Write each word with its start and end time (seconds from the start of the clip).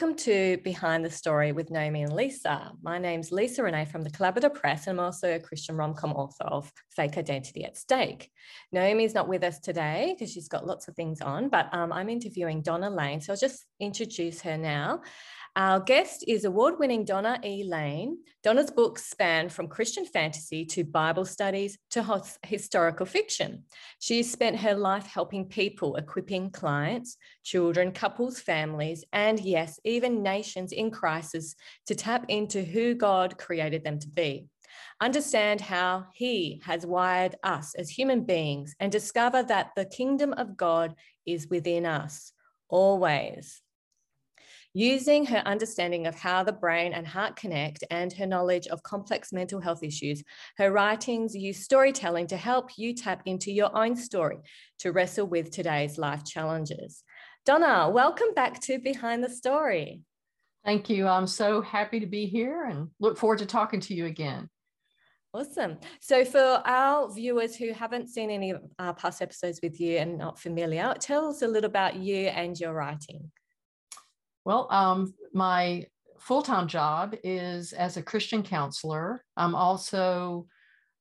Welcome 0.00 0.16
to 0.18 0.58
Behind 0.58 1.04
the 1.04 1.10
Story 1.10 1.50
with 1.50 1.72
Naomi 1.72 2.04
and 2.04 2.14
Lisa. 2.14 2.70
My 2.82 2.98
name's 2.98 3.32
Lisa 3.32 3.64
Renee 3.64 3.84
from 3.86 4.02
the 4.02 4.10
Collaborative 4.10 4.54
Press, 4.54 4.86
and 4.86 4.96
I'm 4.96 5.04
also 5.04 5.34
a 5.34 5.40
Christian 5.40 5.76
rom-com 5.76 6.12
author 6.12 6.44
of 6.44 6.72
Fake 6.94 7.18
Identity 7.18 7.64
at 7.64 7.76
Stake. 7.76 8.30
Naomi's 8.70 9.12
not 9.12 9.26
with 9.26 9.42
us 9.42 9.58
today 9.58 10.14
because 10.14 10.32
she's 10.32 10.46
got 10.46 10.64
lots 10.64 10.86
of 10.86 10.94
things 10.94 11.20
on, 11.20 11.48
but 11.48 11.68
um, 11.74 11.92
I'm 11.92 12.08
interviewing 12.08 12.62
Donna 12.62 12.88
Lane, 12.88 13.20
so 13.20 13.32
I'll 13.32 13.38
just 13.40 13.66
introduce 13.80 14.40
her 14.42 14.56
now. 14.56 15.00
Our 15.56 15.80
guest 15.80 16.24
is 16.28 16.44
award 16.44 16.78
winning 16.78 17.04
Donna 17.04 17.40
E. 17.44 17.64
Lane. 17.64 18.18
Donna's 18.44 18.70
books 18.70 19.04
span 19.06 19.48
from 19.48 19.68
Christian 19.68 20.06
fantasy 20.06 20.64
to 20.66 20.84
Bible 20.84 21.24
studies 21.24 21.78
to 21.90 22.22
historical 22.46 23.06
fiction. 23.06 23.64
She's 23.98 24.30
spent 24.30 24.60
her 24.60 24.74
life 24.74 25.06
helping 25.06 25.46
people, 25.46 25.96
equipping 25.96 26.50
clients, 26.50 27.16
children, 27.42 27.92
couples, 27.92 28.38
families, 28.38 29.04
and 29.12 29.40
yes, 29.40 29.80
even 29.84 30.22
nations 30.22 30.72
in 30.72 30.90
crisis 30.90 31.56
to 31.86 31.94
tap 31.94 32.26
into 32.28 32.62
who 32.62 32.94
God 32.94 33.36
created 33.38 33.82
them 33.82 33.98
to 33.98 34.08
be. 34.08 34.46
Understand 35.00 35.60
how 35.60 36.06
He 36.12 36.60
has 36.64 36.86
wired 36.86 37.36
us 37.42 37.74
as 37.74 37.90
human 37.90 38.24
beings 38.24 38.76
and 38.78 38.92
discover 38.92 39.42
that 39.44 39.70
the 39.74 39.86
kingdom 39.86 40.32
of 40.34 40.56
God 40.56 40.94
is 41.26 41.48
within 41.48 41.86
us 41.86 42.32
always. 42.68 43.60
Using 44.74 45.24
her 45.26 45.38
understanding 45.38 46.06
of 46.06 46.14
how 46.14 46.44
the 46.44 46.52
brain 46.52 46.92
and 46.92 47.06
heart 47.06 47.36
connect 47.36 47.84
and 47.90 48.12
her 48.12 48.26
knowledge 48.26 48.66
of 48.66 48.82
complex 48.82 49.32
mental 49.32 49.60
health 49.60 49.82
issues, 49.82 50.22
her 50.58 50.70
writings 50.70 51.34
use 51.34 51.64
storytelling 51.64 52.26
to 52.26 52.36
help 52.36 52.76
you 52.76 52.94
tap 52.94 53.22
into 53.24 53.50
your 53.50 53.74
own 53.74 53.96
story 53.96 54.36
to 54.80 54.92
wrestle 54.92 55.26
with 55.26 55.50
today's 55.50 55.96
life 55.96 56.22
challenges. 56.22 57.02
Donna, 57.46 57.88
welcome 57.90 58.34
back 58.34 58.60
to 58.60 58.78
Behind 58.78 59.24
the 59.24 59.30
Story. 59.30 60.02
Thank 60.66 60.90
you. 60.90 61.08
I'm 61.08 61.26
so 61.26 61.62
happy 61.62 62.00
to 62.00 62.06
be 62.06 62.26
here 62.26 62.64
and 62.64 62.90
look 63.00 63.16
forward 63.16 63.38
to 63.38 63.46
talking 63.46 63.80
to 63.80 63.94
you 63.94 64.04
again. 64.04 64.50
Awesome. 65.32 65.78
So, 66.00 66.26
for 66.26 66.62
our 66.64 67.10
viewers 67.10 67.56
who 67.56 67.72
haven't 67.72 68.08
seen 68.08 68.30
any 68.30 68.50
of 68.50 68.60
our 68.78 68.92
past 68.92 69.22
episodes 69.22 69.60
with 69.62 69.80
you 69.80 69.96
and 69.96 70.18
not 70.18 70.38
familiar, 70.38 70.94
tell 71.00 71.30
us 71.30 71.40
a 71.40 71.48
little 71.48 71.70
about 71.70 71.96
you 71.96 72.26
and 72.26 72.58
your 72.58 72.74
writing. 72.74 73.30
Well, 74.48 74.66
um, 74.70 75.12
my 75.34 75.84
full 76.20 76.40
time 76.40 76.68
job 76.68 77.14
is 77.22 77.74
as 77.74 77.98
a 77.98 78.02
Christian 78.02 78.42
counselor. 78.42 79.22
I'm 79.36 79.54
also 79.54 80.46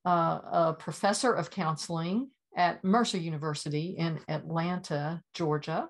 uh, 0.06 0.40
a 0.52 0.76
professor 0.78 1.32
of 1.32 1.50
counseling 1.50 2.30
at 2.58 2.84
Mercer 2.84 3.20
University 3.20 3.96
in 3.98 4.20
Atlanta, 4.28 5.24
Georgia. 5.34 5.88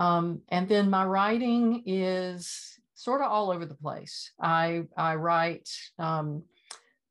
Um, 0.00 0.40
and 0.48 0.68
then 0.68 0.90
my 0.90 1.04
writing 1.04 1.84
is 1.86 2.76
sort 2.94 3.20
of 3.20 3.30
all 3.30 3.52
over 3.52 3.64
the 3.64 3.76
place. 3.76 4.32
I, 4.40 4.82
I 4.96 5.14
write 5.14 5.70
um, 6.00 6.42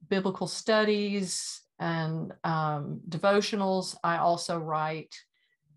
biblical 0.10 0.48
studies 0.48 1.62
and 1.80 2.34
um, 2.44 3.00
devotionals. 3.08 3.96
I 4.04 4.18
also 4.18 4.58
write 4.58 5.16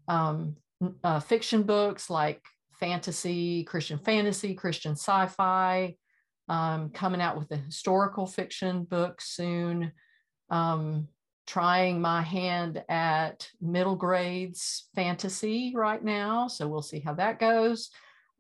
um, 0.09 0.57
uh, 1.05 1.21
fiction 1.21 1.63
books 1.63 2.11
like 2.11 2.43
fantasy, 2.85 3.65
Christian 3.65 3.99
fantasy, 3.99 4.55
Christian 4.55 4.93
sci 4.93 5.27
fi, 5.29 5.97
um, 6.49 6.91
coming 6.91 7.23
out 7.23 7.39
with 7.39 7.51
a 7.51 7.57
historical 7.57 8.27
fiction 8.27 8.85
book 8.85 9.23
soon, 9.23 9.91
um, 10.51 11.09
trying 11.47 11.99
my 11.99 12.21
hand 12.21 12.85
at 12.91 13.49
middle 13.59 13.97
grades 13.97 14.91
fantasy 14.95 15.73
right 15.75 16.05
now. 16.05 16.47
So 16.47 16.69
we'll 16.69 16.83
see 16.83 17.01
how 17.01 17.15
that 17.15 17.39
goes. 17.39 17.89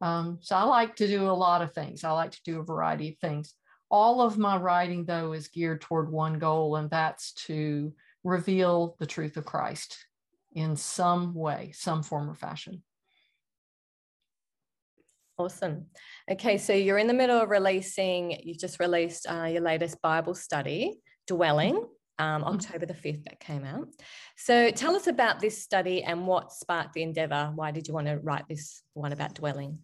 Um, 0.03 0.39
so 0.43 0.57
I 0.57 0.65
like 0.65 0.97
to 0.97 1.07
do 1.07 1.31
a 1.31 1.33
lot 1.33 1.63
of 1.63 1.73
things, 1.73 2.05
I 2.05 2.11
like 2.11 2.33
to 2.33 2.43
do 2.45 2.61
a 2.61 2.65
variety 2.65 3.09
of 3.11 3.19
things. 3.19 3.55
All 3.91 4.21
of 4.21 4.37
my 4.37 4.59
writing, 4.59 5.07
though, 5.07 5.33
is 5.33 5.49
geared 5.49 5.81
toward 5.81 6.13
one 6.13 6.39
goal, 6.39 6.77
and 6.77 6.91
that's 6.91 7.33
to 7.47 7.95
reveal 8.25 8.97
the 8.99 9.07
truth 9.07 9.39
of 9.39 9.47
Christ 9.47 10.05
in 10.53 10.77
some 10.77 11.33
way, 11.33 11.71
some 11.73 12.03
form 12.03 12.29
or 12.29 12.35
fashion. 12.35 12.83
Awesome. 15.37 15.87
Okay, 16.31 16.59
so 16.59 16.73
you're 16.73 16.99
in 16.99 17.09
the 17.09 17.15
middle 17.15 17.41
of 17.41 17.51
releasing, 17.51 18.39
you've 18.45 18.59
just 18.59 18.79
released 18.79 19.27
uh, 19.29 19.45
your 19.45 19.63
latest 19.63 20.01
Bible 20.01 20.35
study, 20.35 20.95
Dwelling, 21.27 21.77
um, 22.19 22.43
mm-hmm. 22.43 22.55
October 22.55 22.87
the 22.87 22.95
5th, 22.95 23.25
that 23.25 23.41
came 23.41 23.65
out. 23.65 23.89
So 24.37 24.71
tell 24.71 24.95
us 24.95 25.09
about 25.09 25.41
this 25.41 25.61
study 25.61 26.05
and 26.05 26.27
what 26.27 26.53
sparked 26.53 26.93
the 26.93 27.03
endeavor. 27.03 27.51
Why 27.55 27.73
did 27.73 27.89
you 27.89 27.95
want 27.95 28.07
to 28.07 28.19
write 28.19 28.45
this 28.49 28.83
one 28.93 29.13
about 29.13 29.35
dwelling? 29.35 29.79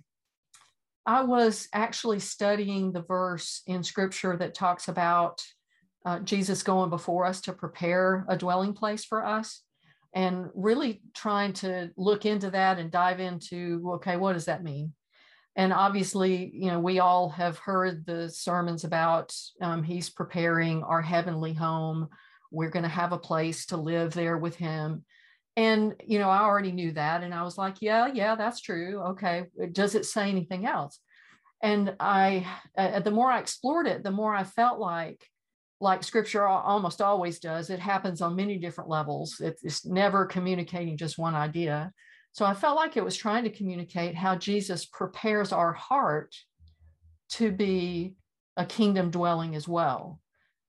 I 1.05 1.23
was 1.23 1.67
actually 1.73 2.21
studying 2.21 2.93
the 2.93 3.03
verse 3.03 3.63
in 3.67 3.83
scripture 3.83 4.37
that 4.37 4.55
talks 4.55 4.87
about 4.87 5.43
uh, 6.05 6.21
Jesus 6.21 6.63
going 6.63 6.91
before 6.91 7.25
us 7.25 7.41
to 7.43 7.53
prepare 7.53 8.25
a 8.29 8.37
dwelling 8.37 8.75
place 8.75 9.05
for 9.05 9.27
us 9.27 9.63
and 10.15 10.47
really 10.55 11.03
trying 11.15 11.55
to 11.55 11.91
look 11.97 12.27
into 12.27 12.51
that 12.51 12.79
and 12.79 12.91
dive 12.91 13.19
into 13.19 13.93
okay, 13.95 14.17
what 14.17 14.35
does 14.35 14.45
that 14.45 14.63
mean? 14.63 14.93
And 15.61 15.75
obviously 15.75 16.51
you 16.55 16.69
know 16.69 16.81
we 16.81 17.01
all 17.01 17.29
have 17.29 17.59
heard 17.59 18.07
the 18.07 18.31
sermons 18.31 18.85
about 18.85 19.37
um, 19.61 19.83
he's 19.83 20.09
preparing 20.09 20.83
our 20.83 21.03
heavenly 21.03 21.53
home. 21.53 22.09
We're 22.51 22.71
going 22.71 22.85
to 22.85 22.89
have 22.89 23.13
a 23.13 23.19
place 23.19 23.67
to 23.67 23.77
live 23.77 24.15
there 24.15 24.39
with 24.39 24.57
him. 24.57 25.05
And 25.57 25.95
you 26.03 26.19
know 26.19 26.31
i 26.31 26.41
already 26.41 26.73
knew 26.73 26.93
that 26.93 27.23
and 27.23 27.35
i 27.35 27.43
was 27.43 27.59
like 27.59 27.77
yeah 27.83 28.07
yeah 28.07 28.35
that's 28.37 28.63
true 28.63 29.03
okay 29.11 29.47
does 29.73 29.95
it 29.95 30.07
say 30.07 30.31
anything 30.31 30.65
else? 30.65 30.99
And 31.63 31.95
i 32.01 32.47
uh, 32.79 33.01
the 33.01 33.11
more 33.11 33.31
i 33.31 33.39
explored 33.39 33.87
it 33.87 34.03
the 34.03 34.11
more 34.21 34.35
i 34.35 34.45
felt 34.45 34.79
like 34.79 35.21
like 35.81 36.05
scripture 36.05 36.47
almost 36.47 37.03
always 37.03 37.39
does 37.41 37.69
it 37.69 37.81
happens 37.81 38.23
on 38.23 38.37
many 38.37 38.57
different 38.59 38.89
levels 38.89 39.29
it's 39.41 39.85
never 39.85 40.25
communicating 40.25 40.97
just 40.97 41.19
one 41.19 41.35
idea 41.35 41.93
so 42.33 42.45
I 42.45 42.55
felt 42.55 42.77
like 42.77 42.97
it 42.97 43.05
was 43.05 43.17
trying 43.17 43.45
to 43.45 43.51
communicate 43.51 44.15
how 44.15 44.37
Jesus 44.37 44.85
prepares 44.85 45.53
our 45.53 45.73
heart 45.73 46.35
to 47.31 47.51
be 47.51 48.15
a 48.57 48.65
kingdom 48.65 49.11
dwelling 49.11 49.55
as 49.57 49.67
well. 49.67 50.21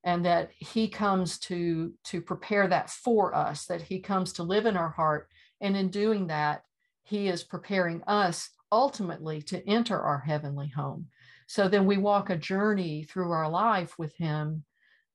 And 0.04 0.26
that 0.26 0.50
he 0.58 0.88
comes 0.88 1.38
to, 1.40 1.94
to 2.06 2.22
prepare 2.22 2.68
that 2.68 2.90
for 2.90 3.36
us, 3.36 3.66
that 3.68 3.84
he 3.84 4.00
comes 4.00 4.34
to 4.34 4.44
live 4.44 4.66
in 4.66 4.76
our 4.76 4.90
heart. 4.90 5.28
And 5.60 5.78
in 5.78 5.90
doing 5.90 6.28
that, 6.28 6.64
he 7.04 7.28
is 7.28 7.44
preparing 7.44 8.02
us 8.08 8.50
ultimately 8.72 9.42
to 9.44 9.68
enter 9.70 10.00
our 10.00 10.20
heavenly 10.20 10.70
home. 10.70 11.08
So 11.46 11.68
then 11.68 11.86
we 11.86 11.98
walk 11.98 12.30
a 12.30 12.38
journey 12.38 13.04
through 13.04 13.32
our 13.32 13.50
life 13.50 14.00
with 14.00 14.16
him 14.16 14.64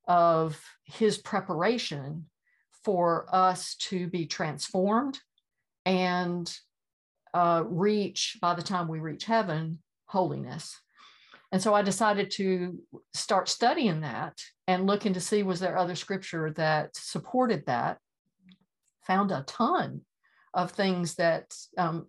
of 0.07 0.63
his 0.85 1.17
preparation 1.17 2.27
for 2.85 3.27
us 3.33 3.75
to 3.75 4.07
be 4.07 4.25
transformed 4.25 5.19
and 5.87 6.53
uh, 7.33 7.63
reach, 7.65 8.37
by 8.41 8.53
the 8.53 8.61
time 8.61 8.89
we 8.89 8.99
reach 8.99 9.23
heaven, 9.23 9.79
holiness. 10.07 10.77
And 11.53 11.61
so 11.61 11.73
I 11.73 11.81
decided 11.81 12.29
to 12.31 12.77
start 13.13 13.47
studying 13.47 14.01
that 14.01 14.37
and 14.67 14.85
looking 14.85 15.13
to 15.13 15.21
see 15.21 15.43
was 15.43 15.61
there 15.61 15.77
other 15.77 15.95
scripture 15.95 16.51
that 16.57 16.95
supported 16.95 17.65
that. 17.67 17.99
Found 19.05 19.31
a 19.31 19.45
ton 19.47 20.01
of 20.53 20.71
things 20.71 21.15
that 21.15 21.55
um, 21.77 22.05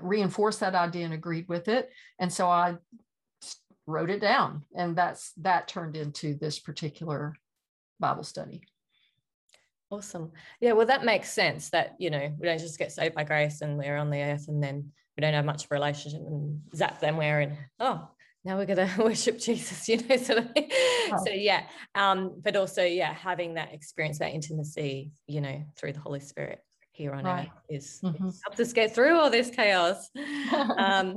reinforced 0.00 0.60
that 0.60 0.76
idea 0.76 1.04
and 1.04 1.14
agreed 1.14 1.48
with 1.48 1.66
it. 1.66 1.90
And 2.20 2.32
so 2.32 2.46
I 2.46 2.76
wrote 3.88 4.10
it 4.10 4.20
down, 4.20 4.62
and 4.76 4.94
that's 4.94 5.32
that 5.38 5.66
turned 5.66 5.96
into 5.96 6.34
this 6.34 6.60
particular 6.60 7.34
Bible 7.98 8.22
study. 8.22 8.62
Awesome. 9.90 10.32
Yeah, 10.60 10.72
well, 10.72 10.86
that 10.86 11.04
makes 11.04 11.32
sense 11.32 11.70
that, 11.70 11.94
you 11.98 12.10
know, 12.10 12.32
we 12.38 12.46
don't 12.46 12.58
just 12.58 12.78
get 12.78 12.92
saved 12.92 13.14
by 13.14 13.24
grace 13.24 13.60
and 13.60 13.78
we're 13.78 13.96
on 13.96 14.10
the 14.10 14.20
earth 14.20 14.48
and 14.48 14.62
then 14.62 14.90
we 15.16 15.20
don't 15.20 15.34
have 15.34 15.44
much 15.44 15.64
of 15.64 15.70
a 15.70 15.74
relationship 15.74 16.20
and 16.20 16.60
zap 16.74 17.00
them 17.00 17.16
we're 17.16 17.40
in, 17.42 17.56
oh, 17.78 18.08
now 18.44 18.56
we're 18.56 18.66
going 18.66 18.88
to 18.96 19.02
worship 19.02 19.38
Jesus, 19.38 19.88
you 19.88 19.98
know, 19.98 20.16
sort 20.16 20.40
of. 20.40 20.48
Oh. 20.56 21.24
So, 21.24 21.32
yeah. 21.32 21.64
Um, 21.94 22.40
but 22.42 22.56
also, 22.56 22.82
yeah, 22.82 23.12
having 23.12 23.54
that 23.54 23.72
experience, 23.72 24.18
that 24.18 24.32
intimacy, 24.32 25.12
you 25.26 25.40
know, 25.40 25.64
through 25.76 25.92
the 25.92 26.00
Holy 26.00 26.20
Spirit 26.20 26.60
here 26.96 27.12
on 27.12 27.24
right. 27.24 27.48
earth 27.48 27.62
is 27.68 28.00
mm-hmm. 28.02 28.24
helps 28.24 28.58
us 28.58 28.72
get 28.72 28.94
through 28.94 29.16
all 29.18 29.30
this 29.30 29.50
chaos. 29.50 30.08
Um, 30.78 31.16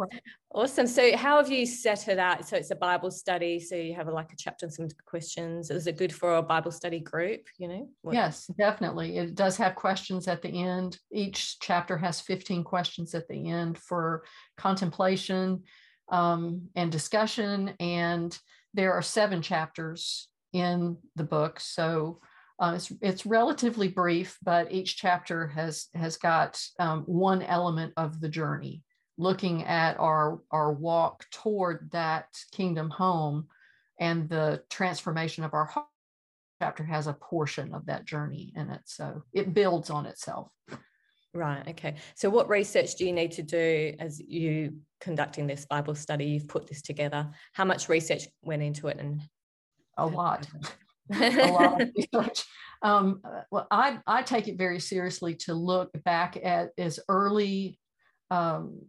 awesome. 0.54 0.88
So, 0.88 1.16
how 1.16 1.38
have 1.38 1.52
you 1.52 1.66
set 1.66 2.08
it 2.08 2.18
out? 2.18 2.48
So, 2.48 2.58
it's 2.58 2.72
a 2.72 2.76
Bible 2.76 3.12
study. 3.12 3.60
So, 3.60 3.76
you 3.76 3.94
have 3.94 4.08
a, 4.08 4.12
like 4.12 4.32
a 4.34 4.36
chapter 4.36 4.66
and 4.66 4.74
some 4.74 4.88
questions. 5.06 5.70
Is 5.70 5.88
it 5.88 5.98
good 5.98 6.14
for 6.14 6.36
a 6.36 6.42
Bible 6.42 6.72
study 6.72 7.00
group? 7.00 7.42
You 7.58 7.68
know? 7.68 7.90
What? 8.02 8.16
Yes, 8.16 8.48
definitely. 8.58 9.18
It 9.18 9.36
does 9.36 9.58
have 9.58 9.76
questions 9.76 10.28
at 10.28 10.42
the 10.42 10.50
end. 10.50 11.00
Each 11.12 11.60
chapter 11.60 11.98
has 11.98 12.22
15 12.22 12.64
questions 12.64 13.14
at 13.14 13.28
the 13.28 13.50
end 13.50 13.78
for 13.78 14.24
contemplation 14.58 15.64
um, 16.10 16.70
and 16.76 16.92
discussion. 16.92 17.74
And 17.80 18.38
there 18.74 18.94
are 18.94 19.04
seven 19.04 19.42
chapters 19.42 20.28
in 20.54 20.98
the 21.16 21.24
book. 21.24 21.60
So, 21.60 22.20
uh, 22.60 22.74
it's, 22.76 22.92
it's 23.02 23.26
relatively 23.26 23.88
brief, 23.88 24.38
but 24.44 24.72
each 24.72 24.98
chapter 24.98 25.48
has 25.48 25.88
has 25.96 26.18
got 26.18 26.62
um, 26.80 27.04
one 27.04 27.42
element 27.42 27.94
of 27.96 28.20
the 28.20 28.30
journey. 28.30 28.84
Looking 29.18 29.64
at 29.64 30.00
our 30.00 30.42
our 30.52 30.74
walk 30.74 31.26
toward 31.32 31.90
that 31.92 32.28
kingdom 32.52 32.90
home 32.90 33.48
and 34.00 34.30
the 34.30 34.62
transformation 34.70 35.44
of 35.44 35.54
our 35.54 35.66
heart 35.66 35.88
chapter 36.62 36.84
has 36.84 37.08
a 37.08 37.14
portion 37.14 37.74
of 37.74 37.86
that 37.86 38.06
journey 38.06 38.52
in 38.56 38.70
it. 38.70 38.82
So 38.86 39.24
it 39.34 39.54
builds 39.54 39.90
on 39.90 40.06
itself. 40.06 40.52
Right 41.34 41.66
okay. 41.70 41.96
So 42.16 42.30
what 42.30 42.50
research 42.50 42.96
do 42.96 43.06
you 43.06 43.14
need 43.14 43.32
to 43.34 43.44
do 43.44 43.94
as 44.00 44.20
you 44.20 44.80
conducting 45.00 45.48
this 45.48 45.66
bible 45.66 45.96
study? 45.96 46.26
You've 46.26 46.48
put 46.48 46.68
this 46.68 46.82
together. 46.82 47.30
How 47.54 47.66
much 47.66 47.88
research 47.88 48.24
went 48.42 48.64
into 48.64 48.88
it 48.88 48.98
and 49.00 49.22
a 49.98 50.06
lot 50.06 50.48
a 51.12 51.52
lot 51.52 51.82
of 51.82 51.90
research 51.98 52.46
um, 52.82 53.22
well 53.52 53.68
I, 53.72 54.00
I 54.08 54.22
take 54.24 54.48
it 54.48 54.58
very 54.58 54.80
seriously 54.80 55.36
to 55.36 55.54
look 55.54 55.92
back 56.04 56.38
at 56.42 56.70
as 56.78 57.00
early 57.10 57.80
um, 58.32 58.82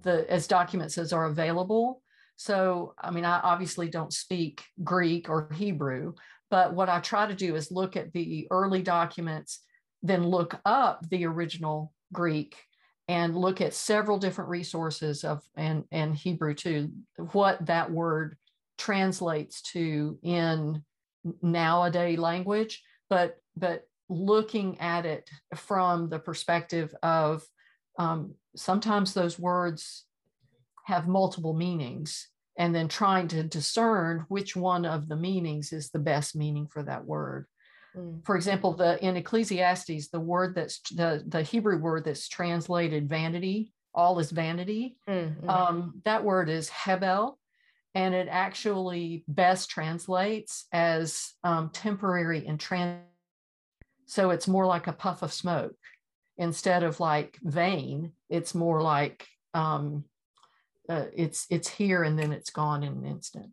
the 0.00 0.30
as 0.30 0.46
documents 0.46 0.96
as 0.98 1.12
are 1.12 1.26
available. 1.26 2.02
So, 2.36 2.94
I 2.98 3.10
mean, 3.10 3.24
I 3.24 3.40
obviously 3.40 3.88
don't 3.88 4.12
speak 4.12 4.64
Greek 4.82 5.28
or 5.28 5.50
Hebrew, 5.52 6.14
but 6.50 6.74
what 6.74 6.88
I 6.88 7.00
try 7.00 7.26
to 7.26 7.34
do 7.34 7.54
is 7.54 7.70
look 7.70 7.96
at 7.96 8.12
the 8.12 8.48
early 8.50 8.82
documents, 8.82 9.60
then 10.02 10.26
look 10.26 10.58
up 10.64 11.08
the 11.08 11.26
original 11.26 11.92
Greek 12.12 12.56
and 13.08 13.36
look 13.36 13.60
at 13.60 13.74
several 13.74 14.18
different 14.18 14.50
resources 14.50 15.24
of 15.24 15.42
and 15.56 15.84
and 15.92 16.14
Hebrew 16.14 16.54
too, 16.54 16.90
what 17.32 17.64
that 17.66 17.90
word 17.90 18.36
translates 18.78 19.62
to 19.72 20.18
in 20.22 20.82
nowadays 21.40 22.18
language, 22.18 22.82
but 23.08 23.36
but 23.56 23.84
looking 24.08 24.78
at 24.80 25.06
it 25.06 25.28
from 25.54 26.08
the 26.08 26.18
perspective 26.18 26.94
of 27.02 27.44
um, 27.98 28.34
sometimes 28.56 29.14
those 29.14 29.38
words 29.38 30.04
have 30.84 31.06
multiple 31.08 31.54
meanings 31.54 32.28
and 32.58 32.74
then 32.74 32.88
trying 32.88 33.28
to 33.28 33.42
discern 33.42 34.24
which 34.28 34.54
one 34.54 34.84
of 34.84 35.08
the 35.08 35.16
meanings 35.16 35.72
is 35.72 35.90
the 35.90 35.98
best 35.98 36.36
meaning 36.36 36.66
for 36.66 36.82
that 36.82 37.04
word. 37.04 37.46
Mm. 37.96 38.24
For 38.24 38.36
example, 38.36 38.74
the 38.74 39.02
in 39.04 39.16
Ecclesiastes, 39.16 40.08
the 40.08 40.20
word 40.20 40.54
that's 40.54 40.80
the, 40.90 41.22
the 41.26 41.42
Hebrew 41.42 41.78
word 41.78 42.04
that's 42.04 42.28
translated 42.28 43.08
vanity, 43.08 43.72
all 43.94 44.18
is 44.18 44.30
vanity. 44.30 44.96
Mm-hmm. 45.08 45.48
Um, 45.48 46.02
that 46.04 46.24
word 46.24 46.48
is 46.48 46.68
hebel, 46.68 47.38
and 47.94 48.14
it 48.14 48.28
actually 48.30 49.24
best 49.28 49.70
translates 49.70 50.66
as 50.72 51.32
um, 51.44 51.70
temporary 51.70 52.46
and 52.46 52.58
trans. 52.58 53.02
So 54.06 54.30
it's 54.30 54.48
more 54.48 54.66
like 54.66 54.86
a 54.86 54.92
puff 54.92 55.22
of 55.22 55.32
smoke 55.32 55.76
instead 56.38 56.82
of 56.82 57.00
like 57.00 57.38
vain 57.42 58.12
it's 58.28 58.54
more 58.54 58.82
like 58.82 59.26
um, 59.54 60.04
uh, 60.88 61.04
it's 61.14 61.46
it's 61.50 61.68
here 61.68 62.02
and 62.02 62.18
then 62.18 62.32
it's 62.32 62.50
gone 62.50 62.82
in 62.82 62.92
an 62.92 63.06
instant 63.06 63.50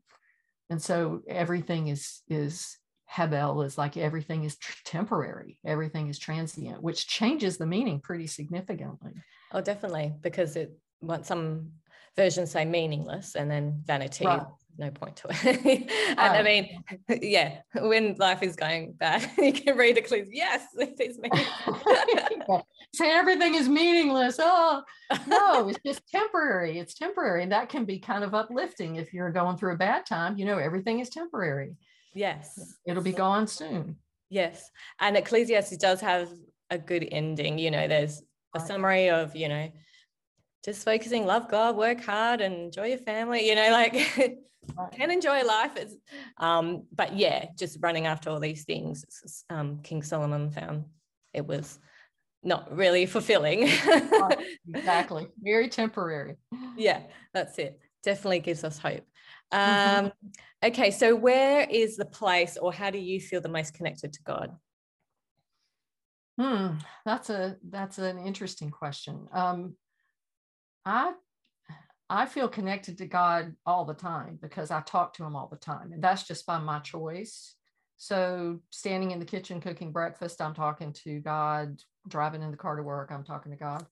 and 0.70 0.82
so 0.82 1.22
everything 1.28 1.88
is 1.88 2.22
is 2.30 2.78
hebel 3.06 3.64
is 3.64 3.78
like 3.78 3.98
everything 3.98 4.44
is 4.44 4.58
tr- 4.58 4.78
temporary 4.86 5.58
everything 5.66 6.08
is 6.10 6.20
transient 6.20 6.82
which 6.82 7.08
changes 7.08 7.58
the 7.58 7.66
meaning 7.66 8.00
pretty 8.00 8.28
significantly 8.28 9.12
oh 9.52 9.62
definitely 9.62 10.14
because 10.22 10.56
it 10.56 10.72
what 11.00 11.26
some 11.26 11.72
versions 12.20 12.52
say 12.52 12.66
meaningless 12.66 13.36
and 13.36 13.50
then 13.50 13.82
vanity 13.86 14.26
right 14.26 14.46
no 14.80 14.90
point 14.90 15.18
to 15.18 15.28
it. 15.30 15.92
and 16.10 16.20
I 16.20 16.40
oh. 16.40 16.44
mean, 16.44 16.84
yeah, 17.22 17.60
when 17.76 18.16
life 18.18 18.42
is 18.42 18.56
going 18.56 18.94
bad, 18.94 19.30
you 19.38 19.52
can 19.52 19.78
read 19.78 20.04
clue. 20.08 20.26
Yes, 20.32 20.64
it 20.78 21.00
is 21.00 21.20
meaningless. 21.20 22.64
Say 22.94 23.12
everything 23.12 23.56
is 23.56 23.68
meaningless. 23.68 24.38
Oh, 24.40 24.82
no, 25.28 25.68
it's 25.68 25.80
just 25.86 26.08
temporary. 26.10 26.80
It's 26.80 26.94
temporary. 26.94 27.44
And 27.44 27.52
that 27.52 27.70
can 27.70 27.84
be 27.86 28.00
kind 28.00 28.24
of 28.24 28.34
uplifting 28.34 28.96
if 28.96 29.14
you're 29.14 29.32
going 29.32 29.58
through 29.58 29.74
a 29.74 29.78
bad 29.78 30.06
time. 30.06 30.38
You 30.38 30.46
know, 30.46 30.58
everything 30.58 31.00
is 31.00 31.10
temporary. 31.10 31.76
Yes. 32.16 32.78
It'll 32.88 33.04
be 33.04 33.12
gone 33.12 33.48
soon. 33.48 33.98
Yes. 34.30 34.72
And 35.00 35.18
Ecclesiastes 35.18 35.78
does 35.78 36.00
have 36.02 36.30
a 36.70 36.78
good 36.78 37.08
ending. 37.12 37.60
You 37.60 37.72
know, 37.72 37.88
there's 37.88 38.24
a 38.56 38.60
summary 38.60 39.10
of, 39.10 39.36
you 39.36 39.50
know, 39.50 39.70
just 40.64 40.84
focusing, 40.84 41.26
love 41.26 41.50
God, 41.50 41.76
work 41.76 42.02
hard, 42.02 42.42
and 42.42 42.54
enjoy 42.56 42.88
your 42.88 42.98
family. 42.98 43.48
You 43.48 43.56
know, 43.56 43.72
like 43.72 43.94
can 44.94 45.12
enjoy 45.12 45.44
life. 45.44 45.72
It's, 45.76 45.96
um, 46.38 46.84
but 46.94 47.16
yeah, 47.16 47.46
just 47.58 47.78
running 47.82 48.06
after 48.06 48.30
all 48.30 48.40
these 48.40 48.66
things. 48.66 49.44
Um, 49.50 49.80
King 49.84 50.04
Solomon 50.04 50.52
found 50.52 50.86
it 51.34 51.46
was 51.46 51.80
not 52.44 52.76
really 52.76 53.06
fulfilling. 53.06 53.70
exactly, 54.74 55.28
very 55.42 55.70
temporary. 55.70 56.36
Yeah, 56.78 57.02
that's 57.34 57.58
it. 57.58 57.80
Definitely 58.04 58.40
gives 58.40 58.64
us 58.64 58.78
hope. 58.78 59.06
Mm-hmm. 59.54 60.06
Um, 60.06 60.12
okay, 60.64 60.92
so 60.92 61.16
where 61.16 61.68
is 61.70 61.98
the 61.98 62.06
place, 62.06 62.58
or 62.58 62.72
how 62.72 62.90
do 62.90 62.98
you 62.98 63.20
feel 63.20 63.42
the 63.42 63.50
most 63.50 63.74
connected 63.74 64.14
to 64.14 64.24
God? 64.24 64.56
Hmm, 66.40 66.78
that's 67.06 67.30
a 67.30 67.58
that's 67.68 67.98
an 67.98 68.18
interesting 68.18 68.70
question. 68.70 69.28
Um, 69.34 69.76
I 70.86 71.14
I 72.10 72.26
feel 72.26 72.48
connected 72.48 72.98
to 72.98 73.06
God 73.06 73.56
all 73.68 73.86
the 73.86 73.94
time 73.94 74.40
because 74.42 74.72
I 74.72 74.82
talk 74.82 75.14
to 75.14 75.24
him 75.24 75.36
all 75.36 75.48
the 75.48 75.58
time. 75.58 75.92
And 75.92 76.04
that's 76.04 76.24
just 76.24 76.46
by 76.46 76.58
my 76.58 76.80
choice. 76.80 77.54
So 77.98 78.60
standing 78.72 79.12
in 79.12 79.20
the 79.20 79.26
kitchen 79.26 79.62
cooking 79.62 79.92
breakfast, 79.92 80.42
I'm 80.42 80.56
talking 80.56 80.92
to 81.04 81.20
God, 81.20 81.80
driving 82.08 82.42
in 82.42 82.50
the 82.50 82.58
car 82.58 82.76
to 82.78 82.82
work, 82.82 83.12
I'm 83.12 83.24
talking 83.24 83.52
to 83.52 83.58
God. 83.58 83.86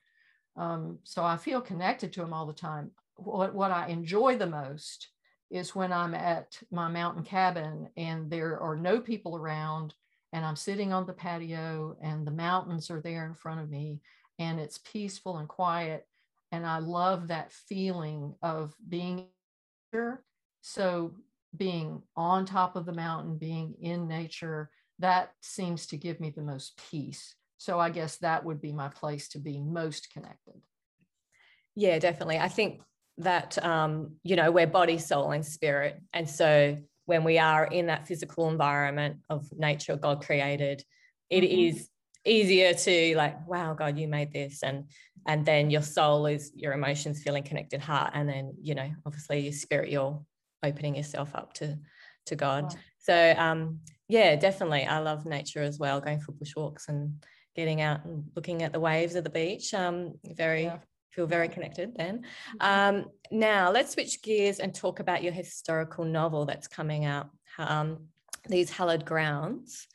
Um, 0.56 0.98
so 1.04 1.24
I 1.24 1.38
feel 1.38 1.62
connected 1.62 2.12
to 2.14 2.24
him 2.24 2.34
all 2.34 2.48
the 2.48 2.54
time. 2.54 2.90
What, 3.18 3.54
what 3.54 3.70
I 3.70 3.88
enjoy 3.88 4.38
the 4.38 4.48
most 4.48 5.10
is 5.52 5.76
when 5.76 5.94
I'm 5.94 6.16
at 6.16 6.60
my 6.72 6.88
mountain 6.88 7.24
cabin 7.24 7.90
and 7.98 8.32
there 8.32 8.60
are 8.60 8.76
no 8.76 9.00
people 9.00 9.36
around 9.36 9.94
and 10.34 10.44
I'm 10.44 10.56
sitting 10.56 10.92
on 10.92 11.06
the 11.06 11.14
patio 11.14 11.98
and 12.02 12.26
the 12.26 12.32
mountains 12.32 12.90
are 12.90 13.02
there 13.02 13.28
in 13.28 13.34
front 13.36 13.62
of 13.62 13.70
me 13.70 14.02
and 14.40 14.60
it's 14.60 14.80
peaceful 14.80 15.38
and 15.38 15.48
quiet 15.48 16.08
and 16.52 16.66
I 16.66 16.80
love 16.80 17.28
that 17.28 17.52
feeling 17.52 18.36
of 18.42 18.74
being 18.88 19.28
here. 19.92 20.24
So 20.62 21.14
being 21.56 22.02
on 22.16 22.46
top 22.46 22.76
of 22.76 22.86
the 22.86 22.94
mountain, 22.94 23.38
being 23.38 23.76
in 23.82 24.08
nature, 24.08 24.70
that 25.00 25.32
seems 25.42 25.88
to 25.88 25.98
give 25.98 26.20
me 26.20 26.30
the 26.30 26.42
most 26.42 26.80
peace. 26.90 27.36
So 27.58 27.80
I 27.80 27.90
guess 27.90 28.18
that 28.18 28.44
would 28.46 28.62
be 28.62 28.72
my 28.72 28.90
place 28.90 29.30
to 29.30 29.40
be 29.40 29.60
most 29.60 30.12
connected. 30.12 30.62
Yeah, 31.76 32.00
definitely. 32.00 32.40
I 32.40 32.48
think 32.48 32.82
that 33.20 33.64
um, 33.64 34.16
you 34.24 34.36
know 34.36 34.52
we're 34.52 34.68
body, 34.68 34.98
soul, 34.98 35.32
and 35.32 35.46
spirit, 35.46 36.02
and 36.14 36.30
so 36.30 36.78
when 37.06 37.24
we 37.24 37.40
are 37.40 37.66
in 37.66 37.88
that 37.88 38.08
physical 38.08 38.50
environment 38.50 39.18
of 39.30 39.48
nature 39.58 39.96
God 39.96 40.26
created, 40.26 40.84
it 41.30 41.44
mm-hmm. 41.44 41.78
is 41.78 41.90
easier 42.28 42.74
to 42.74 43.16
like 43.16 43.48
wow 43.48 43.74
god 43.74 43.98
you 43.98 44.08
made 44.08 44.32
this 44.32 44.64
and 44.64 44.86
and 45.26 45.46
then 45.46 45.70
your 45.70 45.82
soul 45.82 46.26
is 46.26 46.52
your 46.56 46.74
emotions 46.74 47.22
feeling 47.22 47.44
connected 47.44 47.82
heart 47.82 48.12
and 48.14 48.28
then 48.28 48.54
you 48.62 48.76
know 48.76 48.90
obviously 49.06 49.40
your 49.40 49.54
spirit 49.54 49.90
you're 49.90 50.20
opening 50.64 50.96
yourself 50.96 51.34
up 51.36 51.54
to 51.54 51.78
to 52.26 52.36
god 52.36 52.64
wow. 52.64 52.70
so 53.00 53.36
um 53.38 53.80
yeah 54.08 54.36
definitely 54.36 54.86
i 54.86 55.00
love 55.00 55.26
nature 55.26 55.62
as 55.62 55.80
well 55.80 56.02
going 56.02 56.20
for 56.20 56.34
bushwalks 56.34 56.88
and 56.90 57.14
getting 57.56 57.82
out 57.82 58.04
and 58.06 58.24
looking 58.36 58.64
at 58.64 58.72
the 58.74 58.80
waves 58.80 59.16
of 59.16 59.24
the 59.24 59.30
beach 59.30 59.74
um 59.74 60.14
very 60.36 60.64
yeah. 60.64 60.78
feel 61.12 61.28
very 61.28 61.48
connected 61.48 61.94
then 61.96 62.24
mm-hmm. 62.62 62.98
um 63.00 63.06
now 63.32 63.72
let's 63.72 63.94
switch 63.94 64.22
gears 64.22 64.60
and 64.60 64.74
talk 64.74 65.00
about 65.00 65.24
your 65.24 65.34
historical 65.34 66.06
novel 66.06 66.46
that's 66.46 66.68
coming 66.68 67.06
out 67.06 67.30
um 67.58 67.98
these 68.48 68.70
hallowed 68.70 69.06
grounds 69.06 69.88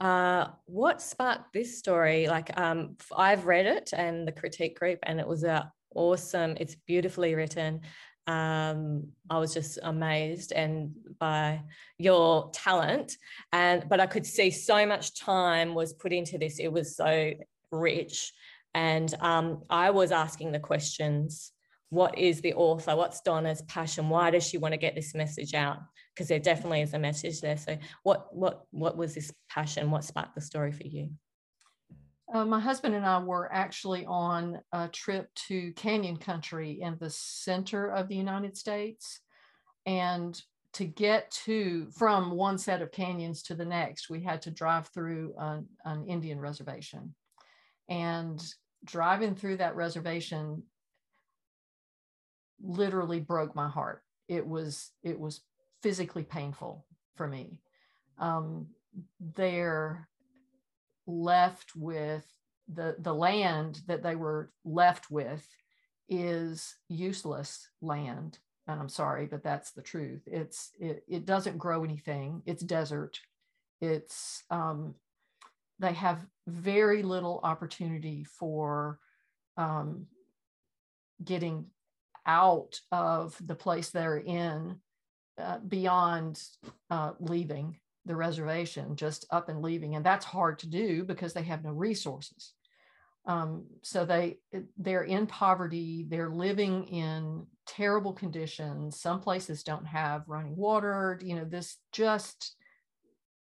uh, 0.00 0.48
what 0.66 1.00
sparked 1.00 1.52
this 1.52 1.78
story? 1.78 2.28
Like, 2.28 2.58
um, 2.58 2.96
I've 3.16 3.46
read 3.46 3.66
it 3.66 3.90
and 3.96 4.26
the 4.26 4.32
critique 4.32 4.78
group, 4.78 4.98
and 5.04 5.18
it 5.18 5.26
was 5.26 5.44
a 5.44 5.72
awesome. 5.94 6.56
It's 6.60 6.74
beautifully 6.74 7.34
written. 7.34 7.80
Um, 8.26 9.08
I 9.30 9.38
was 9.38 9.54
just 9.54 9.78
amazed 9.82 10.52
and 10.52 10.92
by 11.18 11.62
your 11.98 12.50
talent, 12.52 13.16
and 13.52 13.88
but 13.88 14.00
I 14.00 14.06
could 14.06 14.26
see 14.26 14.50
so 14.50 14.84
much 14.84 15.18
time 15.18 15.74
was 15.74 15.92
put 15.92 16.12
into 16.12 16.36
this. 16.36 16.58
It 16.58 16.72
was 16.72 16.96
so 16.96 17.32
rich, 17.70 18.32
and 18.74 19.12
um, 19.20 19.62
I 19.70 19.90
was 19.90 20.12
asking 20.12 20.52
the 20.52 20.60
questions 20.60 21.52
what 21.90 22.18
is 22.18 22.40
the 22.40 22.52
author 22.54 22.96
what's 22.96 23.20
donna's 23.20 23.62
passion 23.62 24.08
why 24.08 24.30
does 24.30 24.46
she 24.46 24.58
want 24.58 24.72
to 24.72 24.78
get 24.78 24.94
this 24.94 25.14
message 25.14 25.54
out 25.54 25.78
because 26.16 26.28
there 26.28 26.38
definitely 26.38 26.80
is 26.80 26.94
a 26.94 26.98
message 26.98 27.40
there. 27.40 27.58
So 27.58 27.76
what 28.02 28.34
what 28.34 28.62
what 28.70 28.96
was 28.96 29.14
this 29.14 29.32
passion? 29.50 29.90
What 29.90 30.04
sparked 30.04 30.34
the 30.34 30.40
story 30.40 30.72
for 30.72 30.86
you? 30.86 31.10
Uh, 32.32 32.44
my 32.44 32.58
husband 32.58 32.94
and 32.94 33.04
I 33.04 33.22
were 33.22 33.52
actually 33.52 34.04
on 34.06 34.58
a 34.72 34.88
trip 34.88 35.28
to 35.48 35.72
Canyon 35.74 36.16
Country 36.16 36.80
in 36.80 36.96
the 36.98 37.10
center 37.10 37.88
of 37.88 38.08
the 38.08 38.16
United 38.16 38.56
States. 38.56 39.20
And 39.84 40.40
to 40.72 40.84
get 40.84 41.30
to 41.44 41.88
from 41.92 42.32
one 42.32 42.58
set 42.58 42.82
of 42.82 42.90
canyons 42.90 43.42
to 43.44 43.54
the 43.54 43.64
next, 43.64 44.10
we 44.10 44.22
had 44.22 44.42
to 44.42 44.50
drive 44.50 44.88
through 44.88 45.34
an, 45.38 45.66
an 45.84 46.06
Indian 46.06 46.40
reservation. 46.40 47.14
And 47.88 48.42
driving 48.84 49.36
through 49.36 49.58
that 49.58 49.76
reservation 49.76 50.64
literally 52.62 53.20
broke 53.20 53.54
my 53.54 53.68
heart. 53.68 54.02
It 54.28 54.46
was 54.46 54.90
it 55.02 55.18
was 55.18 55.40
physically 55.82 56.24
painful 56.24 56.84
for 57.16 57.26
me. 57.26 57.60
Um, 58.18 58.68
they're 59.34 60.08
left 61.06 61.76
with 61.76 62.24
the 62.72 62.96
the 62.98 63.14
land 63.14 63.80
that 63.86 64.02
they 64.02 64.16
were 64.16 64.50
left 64.64 65.10
with 65.10 65.46
is 66.08 66.76
useless 66.88 67.68
land 67.80 68.38
and 68.66 68.80
i'm 68.80 68.88
sorry 68.88 69.26
but 69.26 69.42
that's 69.42 69.70
the 69.72 69.82
truth 69.82 70.22
it's 70.26 70.70
it, 70.80 71.04
it 71.06 71.24
doesn't 71.24 71.58
grow 71.58 71.84
anything 71.84 72.42
it's 72.44 72.62
desert 72.62 73.20
it's 73.80 74.42
um, 74.50 74.94
they 75.78 75.92
have 75.92 76.26
very 76.46 77.02
little 77.02 77.40
opportunity 77.42 78.24
for 78.24 78.98
um, 79.56 80.06
getting 81.22 81.66
out 82.26 82.80
of 82.92 83.36
the 83.44 83.54
place 83.54 83.90
they're 83.90 84.18
in 84.18 84.76
uh, 85.38 85.58
beyond 85.58 86.42
uh, 86.90 87.12
leaving 87.20 87.78
the 88.04 88.16
reservation, 88.16 88.96
just 88.96 89.26
up 89.30 89.48
and 89.48 89.62
leaving. 89.62 89.94
And 89.96 90.04
that's 90.04 90.24
hard 90.24 90.58
to 90.60 90.68
do 90.68 91.04
because 91.04 91.32
they 91.32 91.42
have 91.42 91.64
no 91.64 91.72
resources. 91.72 92.52
Um, 93.26 93.64
so 93.82 94.04
they 94.04 94.38
they're 94.78 95.02
in 95.02 95.26
poverty. 95.26 96.06
They're 96.08 96.30
living 96.30 96.84
in 96.84 97.46
terrible 97.66 98.12
conditions. 98.12 99.00
Some 99.00 99.20
places 99.20 99.64
don't 99.64 99.86
have 99.86 100.28
running 100.28 100.54
water. 100.54 101.18
You 101.22 101.34
know, 101.36 101.44
this 101.44 101.76
just 101.92 102.54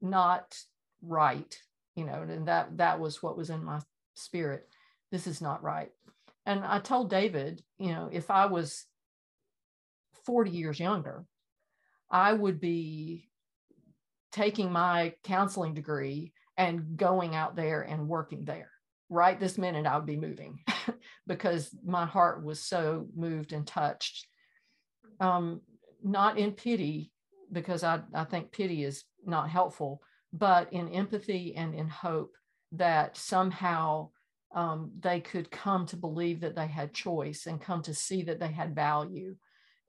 not 0.01 0.58
right. 1.01 1.60
You 1.96 2.05
know, 2.05 2.25
and 2.27 2.48
that 2.48 2.77
that 2.77 3.00
was 3.00 3.22
what 3.22 3.38
was 3.38 3.50
in 3.50 3.63
my 3.63 3.82
spirit. 4.15 4.67
This 5.12 5.27
is 5.27 5.41
not 5.41 5.62
right. 5.62 5.91
And 6.45 6.63
I 6.63 6.79
told 6.79 7.09
David, 7.09 7.63
you 7.77 7.89
know, 7.89 8.09
if 8.11 8.29
I 8.29 8.45
was 8.45 8.85
40 10.25 10.51
years 10.51 10.79
younger, 10.79 11.25
I 12.09 12.33
would 12.33 12.59
be 12.59 13.29
taking 14.31 14.71
my 14.71 15.13
counseling 15.23 15.73
degree 15.73 16.33
and 16.57 16.97
going 16.97 17.35
out 17.35 17.55
there 17.55 17.81
and 17.81 18.07
working 18.07 18.45
there. 18.45 18.69
Right 19.09 19.39
this 19.39 19.57
minute, 19.57 19.85
I 19.85 19.95
would 19.95 20.05
be 20.05 20.17
moving 20.17 20.59
because 21.27 21.75
my 21.85 22.05
heart 22.05 22.43
was 22.43 22.59
so 22.59 23.07
moved 23.15 23.53
and 23.53 23.65
touched. 23.65 24.27
Um, 25.19 25.61
not 26.03 26.37
in 26.37 26.51
pity, 26.51 27.11
because 27.51 27.83
I, 27.83 28.01
I 28.13 28.23
think 28.23 28.51
pity 28.51 28.83
is 28.83 29.03
not 29.25 29.49
helpful, 29.49 30.01
but 30.33 30.73
in 30.73 30.89
empathy 30.89 31.55
and 31.55 31.73
in 31.73 31.87
hope 31.87 32.35
that 32.73 33.15
somehow 33.15 34.09
um, 34.53 34.91
they 34.99 35.19
could 35.19 35.51
come 35.51 35.85
to 35.87 35.97
believe 35.97 36.39
that 36.41 36.55
they 36.55 36.67
had 36.67 36.93
choice 36.93 37.45
and 37.45 37.61
come 37.61 37.81
to 37.83 37.93
see 37.93 38.23
that 38.23 38.39
they 38.39 38.51
had 38.51 38.75
value 38.75 39.35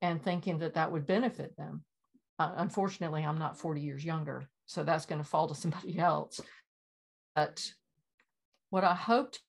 and 0.02 0.22
thinking 0.22 0.58
that 0.58 0.74
that 0.74 0.90
would 0.90 1.06
benefit 1.06 1.56
them. 1.56 1.82
Uh, 2.38 2.52
unfortunately, 2.56 3.24
I'm 3.24 3.38
not 3.38 3.58
40 3.58 3.80
years 3.80 4.04
younger, 4.04 4.48
so 4.66 4.84
that's 4.84 5.06
going 5.06 5.22
to 5.22 5.28
fall 5.28 5.48
to 5.48 5.54
somebody 5.54 5.98
else. 5.98 6.40
But 7.34 7.70
what 8.70 8.84
I 8.84 8.94
hoped 8.94 9.40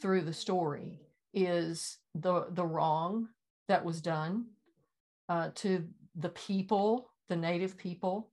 through 0.00 0.22
the 0.22 0.32
story 0.32 1.00
is 1.32 1.98
the 2.14 2.46
the 2.50 2.64
wrong 2.64 3.28
that 3.68 3.84
was 3.84 4.00
done 4.00 4.46
uh, 5.28 5.50
to 5.54 5.84
the 6.14 6.28
people, 6.30 7.10
the 7.28 7.36
native 7.36 7.76
people 7.76 8.30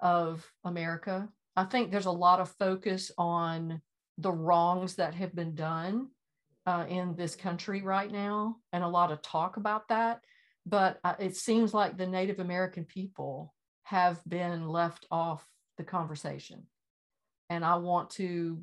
of 0.00 0.50
America. 0.64 1.28
I 1.56 1.64
think 1.64 1.90
there's 1.90 2.06
a 2.06 2.10
lot 2.10 2.40
of 2.40 2.50
focus 2.50 3.10
on 3.16 3.80
the 4.18 4.32
wrongs 4.32 4.96
that 4.96 5.14
have 5.14 5.34
been 5.34 5.54
done 5.54 6.08
uh, 6.66 6.84
in 6.88 7.14
this 7.16 7.36
country 7.36 7.82
right 7.82 8.10
now, 8.10 8.56
and 8.72 8.82
a 8.82 8.88
lot 8.88 9.12
of 9.12 9.22
talk 9.22 9.56
about 9.56 9.88
that 9.88 10.20
but 10.66 10.98
uh, 11.04 11.14
it 11.18 11.36
seems 11.36 11.72
like 11.72 11.96
the 11.96 12.06
Native 12.06 12.40
American 12.40 12.84
people 12.84 13.54
have 13.84 14.20
been 14.28 14.68
left 14.68 15.06
off 15.12 15.46
the 15.78 15.84
conversation. 15.84 16.64
And 17.48 17.64
I 17.64 17.76
want 17.76 18.10
to 18.10 18.60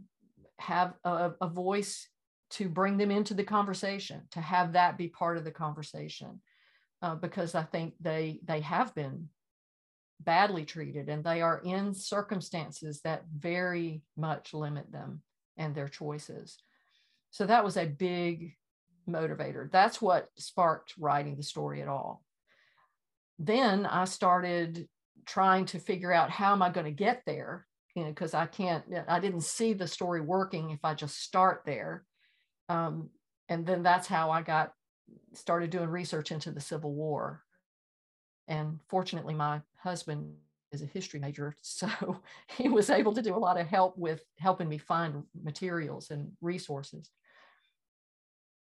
have 0.60 0.94
a, 1.06 1.32
a, 1.40 1.48
voice 1.48 2.10
to 2.52 2.68
bring 2.68 2.98
them 2.98 3.10
into 3.10 3.34
the 3.34 3.46
conversation, 3.46 4.24
to 4.32 4.42
have 4.42 4.74
that 4.74 4.98
be 4.98 5.08
part 5.08 5.38
of 5.38 5.46
the 5.46 5.52
conversation, 5.52 6.42
uh, 7.02 7.16
because 7.16 7.56
I 7.56 7.64
think 7.64 7.94
they 8.02 8.42
they 8.44 8.60
have 8.60 8.94
been 8.94 9.30
badly 10.20 10.66
treated 10.66 11.10
and 11.10 11.24
they 11.24 11.42
are 11.42 11.62
in 11.64 11.94
circumstances 11.94 13.02
that 13.04 13.24
very 13.36 14.04
much 14.16 14.54
limit 14.54 14.92
them 14.92 15.22
and 15.58 15.74
their 15.76 15.88
choices. 15.88 16.58
So 17.32 17.46
that 17.46 17.64
was 17.64 17.78
a 17.78 17.86
big 17.86 18.56
motivator. 19.08 19.72
That's 19.72 20.02
what 20.02 20.30
sparked 20.38 20.94
writing 20.98 21.36
the 21.36 21.44
story 21.44 21.82
at 21.82 21.88
all. 21.88 22.24
Then 23.40 23.86
I 23.86 24.06
started 24.06 24.88
trying 25.26 25.66
to 25.66 25.80
figure 25.80 26.14
out 26.14 26.30
how 26.30 26.54
am 26.54 26.62
I 26.62 26.70
going 26.70 26.86
to 26.86 26.92
get 26.92 27.24
there, 27.26 27.66
you 27.96 28.04
know, 28.04 28.10
because 28.10 28.34
I 28.34 28.46
can't, 28.46 28.84
I 29.08 29.20
didn't 29.20 29.42
see 29.42 29.74
the 29.74 29.88
story 29.88 30.22
working 30.22 30.70
if 30.70 30.80
I 30.84 30.94
just 30.94 31.22
start 31.22 31.64
there. 31.66 32.06
Um, 32.70 33.10
and 33.50 33.66
then 33.66 33.84
that's 33.84 34.08
how 34.08 34.32
I 34.32 34.42
got 34.42 34.74
started 35.34 35.70
doing 35.70 35.90
research 35.90 36.32
into 36.32 36.52
the 36.52 36.62
Civil 36.62 36.94
War. 36.94 37.44
And 38.48 38.80
fortunately, 38.90 39.34
my 39.34 39.62
husband 39.78 40.36
is 40.74 40.82
a 40.82 40.88
history 40.88 41.20
major, 41.20 41.56
so 41.62 41.88
he 42.58 42.70
was 42.70 42.90
able 42.90 43.14
to 43.14 43.22
do 43.22 43.36
a 43.36 43.38
lot 43.38 43.60
of 43.60 43.68
help 43.68 43.98
with 43.98 44.24
helping 44.40 44.68
me 44.68 44.78
find 44.78 45.24
materials 45.44 46.12
and 46.12 46.32
resources 46.42 47.10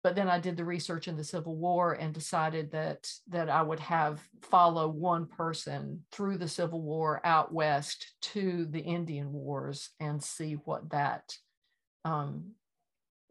but 0.02 0.14
then 0.14 0.28
I 0.28 0.38
did 0.38 0.56
the 0.56 0.64
research 0.64 1.08
in 1.08 1.16
the 1.16 1.24
Civil 1.24 1.56
War 1.56 1.92
and 1.94 2.14
decided 2.14 2.70
that 2.70 3.10
that 3.28 3.50
I 3.50 3.62
would 3.62 3.80
have 3.80 4.22
follow 4.42 4.88
one 4.88 5.26
person 5.26 6.04
through 6.12 6.38
the 6.38 6.48
Civil 6.48 6.82
War 6.82 7.20
out 7.24 7.52
west 7.52 8.14
to 8.22 8.66
the 8.66 8.80
Indian 8.80 9.32
Wars 9.32 9.90
and 9.98 10.22
see 10.22 10.54
what 10.54 10.90
that 10.90 11.34
um, 12.04 12.52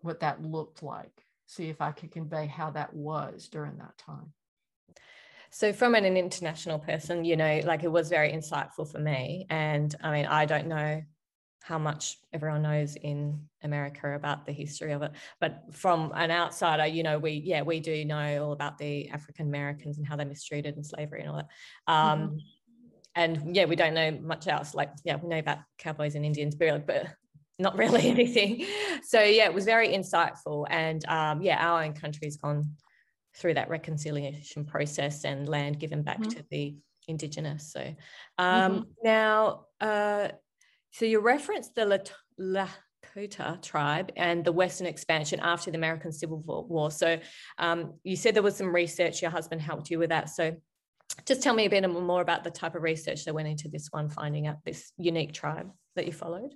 what 0.01 0.19
that 0.19 0.43
looked 0.43 0.83
like. 0.83 1.23
See 1.45 1.69
if 1.69 1.79
I 1.81 1.91
could 1.93 2.11
convey 2.11 2.47
how 2.47 2.71
that 2.71 2.93
was 2.93 3.47
during 3.47 3.77
that 3.77 3.97
time. 3.97 4.33
So, 5.49 5.73
from 5.73 5.95
an, 5.95 6.05
an 6.05 6.17
international 6.17 6.79
person, 6.79 7.25
you 7.25 7.35
know, 7.35 7.61
like 7.65 7.83
it 7.83 7.91
was 7.91 8.09
very 8.09 8.31
insightful 8.31 8.89
for 8.89 8.99
me. 8.99 9.45
And 9.49 9.93
I 10.01 10.11
mean, 10.11 10.25
I 10.25 10.45
don't 10.45 10.67
know 10.67 11.01
how 11.67 11.77
much 11.77 12.17
everyone 12.31 12.61
knows 12.61 12.95
in 12.95 13.41
America 13.61 14.15
about 14.15 14.45
the 14.45 14.53
history 14.53 14.93
of 14.93 15.01
it. 15.01 15.11
But 15.41 15.63
from 15.71 16.13
an 16.15 16.31
outsider, 16.31 16.85
you 16.85 17.03
know, 17.03 17.19
we 17.19 17.31
yeah, 17.43 17.61
we 17.61 17.81
do 17.81 18.05
know 18.05 18.45
all 18.45 18.53
about 18.53 18.77
the 18.77 19.09
African 19.09 19.47
Americans 19.47 19.97
and 19.97 20.07
how 20.07 20.15
they're 20.15 20.25
mistreated 20.25 20.75
and 20.75 20.85
slavery 20.85 21.21
and 21.21 21.29
all 21.29 21.35
that. 21.35 21.47
Um, 21.91 22.19
mm-hmm. 22.19 22.37
And 23.15 23.55
yeah, 23.55 23.65
we 23.65 23.75
don't 23.75 23.93
know 23.93 24.11
much 24.11 24.47
else. 24.47 24.73
Like 24.73 24.91
yeah, 25.03 25.17
we 25.17 25.27
know 25.27 25.39
about 25.39 25.59
cowboys 25.77 26.15
and 26.15 26.25
Indians, 26.25 26.55
but 26.55 27.07
not 27.59 27.77
really 27.77 28.07
anything. 28.15 28.65
So 29.03 29.21
yeah, 29.21 29.45
it 29.45 29.53
was 29.53 29.65
very 29.65 29.89
insightful. 29.89 30.67
And 30.69 31.05
um, 31.09 31.41
yeah, 31.41 31.57
our 31.59 31.83
own 31.83 31.93
country's 31.93 32.37
gone 32.37 32.75
through 33.37 33.53
that 33.53 33.69
reconciliation 33.69 34.65
process 34.65 35.23
and 35.23 35.47
land 35.47 35.79
given 35.79 36.01
back 36.01 36.19
mm-hmm. 36.19 36.29
to 36.29 36.45
the 36.49 36.75
indigenous. 37.07 37.71
So 37.71 37.95
um, 38.37 38.71
mm-hmm. 38.71 38.81
now. 39.03 39.65
Uh, 39.79 40.29
so 40.91 41.05
you 41.05 41.19
referenced 41.19 41.75
the 41.75 42.01
Lakota 42.39 43.61
tribe 43.61 44.11
and 44.15 44.43
the 44.43 44.51
Western 44.51 44.87
expansion 44.87 45.39
after 45.39 45.69
the 45.69 45.77
American 45.77 46.11
Civil 46.11 46.39
War. 46.41 46.89
So 46.89 47.19
um, 47.59 47.93
you 48.03 48.15
said 48.15 48.33
there 48.33 48.41
was 48.41 48.55
some 48.55 48.73
research, 48.73 49.21
your 49.21 49.29
husband 49.29 49.61
helped 49.61 49.91
you 49.91 49.99
with 49.99 50.09
that. 50.09 50.29
So 50.29 50.55
just 51.25 51.43
tell 51.43 51.53
me 51.53 51.65
a 51.65 51.69
bit 51.69 51.87
more 51.87 52.21
about 52.21 52.43
the 52.43 52.49
type 52.49 52.73
of 52.73 52.81
research 52.81 53.25
that 53.25 53.33
went 53.35 53.47
into 53.47 53.69
this 53.69 53.89
one, 53.91 54.09
finding 54.09 54.47
out 54.47 54.57
this 54.65 54.91
unique 54.97 55.33
tribe 55.33 55.69
that 55.95 56.07
you 56.07 56.13
followed. 56.13 56.53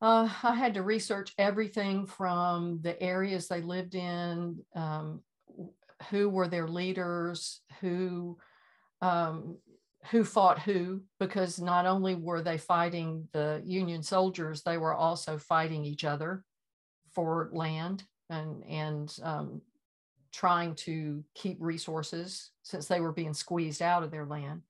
Uh, 0.00 0.28
I 0.42 0.54
had 0.54 0.74
to 0.74 0.82
research 0.82 1.32
everything 1.38 2.06
from 2.06 2.80
the 2.82 3.00
areas 3.02 3.48
they 3.48 3.62
lived 3.62 3.94
in, 3.94 4.58
um, 4.74 5.22
who 6.10 6.28
were 6.28 6.48
their 6.48 6.68
leaders, 6.68 7.60
who 7.80 8.38
um, 9.00 9.56
who 10.10 10.24
fought 10.24 10.58
who 10.60 11.02
because 11.18 11.60
not 11.60 11.86
only 11.86 12.14
were 12.14 12.42
they 12.42 12.58
fighting 12.58 13.28
the 13.32 13.62
Union 13.64 14.02
soldiers, 14.02 14.62
they 14.62 14.78
were 14.78 14.94
also 14.94 15.38
fighting 15.38 15.84
each 15.84 16.04
other 16.04 16.44
for 17.12 17.50
land 17.52 18.04
and 18.30 18.64
and 18.64 19.16
um, 19.22 19.60
trying 20.32 20.74
to 20.74 21.24
keep 21.34 21.56
resources 21.60 22.50
since 22.62 22.86
they 22.86 23.00
were 23.00 23.12
being 23.12 23.34
squeezed 23.34 23.82
out 23.82 24.02
of 24.02 24.10
their 24.10 24.26
land. 24.26 24.62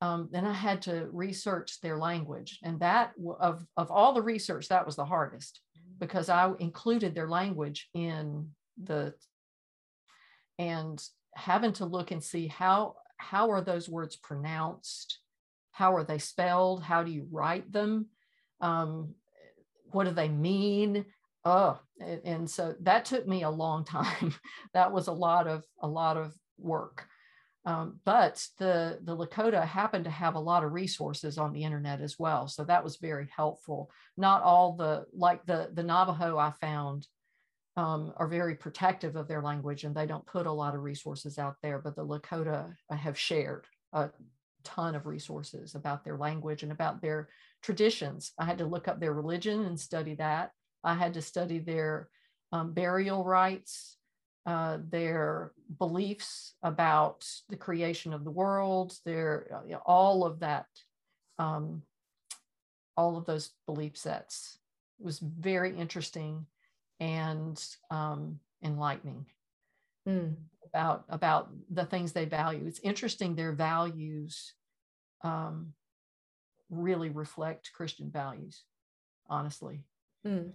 Um, 0.00 0.28
then 0.30 0.44
I 0.44 0.52
had 0.52 0.82
to 0.82 1.08
research 1.12 1.80
their 1.80 1.98
language, 1.98 2.58
and 2.62 2.78
that 2.80 3.12
of 3.40 3.64
of 3.76 3.90
all 3.90 4.12
the 4.12 4.22
research, 4.22 4.68
that 4.68 4.86
was 4.86 4.96
the 4.96 5.04
hardest 5.04 5.60
because 5.98 6.28
I 6.28 6.52
included 6.60 7.14
their 7.14 7.28
language 7.28 7.88
in 7.94 8.50
the 8.82 9.14
and 10.58 11.02
having 11.34 11.72
to 11.74 11.84
look 11.84 12.10
and 12.10 12.22
see 12.22 12.46
how 12.46 12.94
how 13.16 13.50
are 13.50 13.60
those 13.60 13.88
words 13.88 14.16
pronounced? 14.16 15.18
How 15.72 15.94
are 15.94 16.04
they 16.04 16.18
spelled? 16.18 16.82
How 16.82 17.02
do 17.02 17.10
you 17.10 17.26
write 17.30 17.72
them? 17.72 18.06
Um, 18.60 19.14
what 19.90 20.04
do 20.04 20.10
they 20.12 20.28
mean? 20.28 21.04
oh 21.44 21.78
and, 22.00 22.48
so 22.48 22.74
that 22.82 23.04
took 23.04 23.26
me 23.26 23.42
a 23.42 23.50
long 23.50 23.84
time 23.96 24.34
that 24.74 24.92
was 24.92 25.08
a 25.08 25.12
lot 25.12 25.46
of 25.46 25.64
a 25.80 25.88
lot 25.88 26.16
of 26.16 26.34
work 26.58 27.06
um, 27.64 27.98
but 28.04 28.46
the 28.58 28.98
the 29.02 29.16
lakota 29.16 29.64
happened 29.64 30.04
to 30.04 30.10
have 30.10 30.34
a 30.34 30.40
lot 30.40 30.64
of 30.64 30.72
resources 30.72 31.38
on 31.38 31.52
the 31.52 31.64
internet 31.64 32.00
as 32.00 32.18
well 32.18 32.48
so 32.48 32.64
that 32.64 32.84
was 32.84 32.96
very 32.96 33.28
helpful 33.34 33.90
not 34.16 34.42
all 34.42 34.76
the 34.76 35.04
like 35.12 35.44
the 35.46 35.70
the 35.72 35.82
navajo 35.82 36.38
i 36.38 36.52
found 36.60 37.06
um, 37.78 38.12
are 38.16 38.26
very 38.26 38.56
protective 38.56 39.14
of 39.14 39.28
their 39.28 39.40
language 39.40 39.84
and 39.84 39.94
they 39.94 40.06
don't 40.06 40.26
put 40.26 40.46
a 40.46 40.52
lot 40.52 40.74
of 40.74 40.82
resources 40.82 41.38
out 41.38 41.56
there 41.62 41.78
but 41.78 41.94
the 41.94 42.04
lakota 42.04 42.74
have 42.90 43.16
shared 43.16 43.66
a 43.92 44.10
ton 44.64 44.94
of 44.94 45.06
resources 45.06 45.74
about 45.74 46.04
their 46.04 46.16
language 46.16 46.62
and 46.62 46.72
about 46.72 47.00
their 47.00 47.28
traditions. 47.62 48.32
I 48.38 48.44
had 48.44 48.58
to 48.58 48.66
look 48.66 48.88
up 48.88 49.00
their 49.00 49.12
religion 49.12 49.64
and 49.64 49.78
study 49.78 50.14
that. 50.16 50.52
I 50.84 50.94
had 50.94 51.14
to 51.14 51.22
study 51.22 51.58
their 51.58 52.08
um, 52.52 52.72
burial 52.72 53.24
rites, 53.24 53.96
uh, 54.46 54.78
their 54.88 55.52
beliefs 55.78 56.54
about 56.62 57.26
the 57.48 57.56
creation 57.56 58.12
of 58.12 58.24
the 58.24 58.30
world, 58.30 58.96
their 59.04 59.48
uh, 59.54 59.64
you 59.64 59.72
know, 59.72 59.82
all 59.84 60.24
of 60.24 60.40
that, 60.40 60.66
um, 61.38 61.82
all 62.96 63.16
of 63.16 63.24
those 63.26 63.50
belief 63.66 63.96
sets. 63.96 64.58
It 64.98 65.04
was 65.04 65.18
very 65.18 65.76
interesting 65.76 66.46
and 67.00 67.62
um, 67.90 68.40
enlightening 68.62 69.26
mm. 70.08 70.34
about 70.66 71.04
about 71.08 71.50
the 71.70 71.84
things 71.84 72.12
they 72.12 72.24
value. 72.24 72.64
It's 72.66 72.80
interesting 72.80 73.34
their 73.34 73.52
values 73.52 74.54
um, 75.22 75.72
really 76.70 77.08
reflect 77.08 77.72
Christian 77.72 78.10
values, 78.10 78.64
honestly. 79.28 79.84
Mm. 80.26 80.52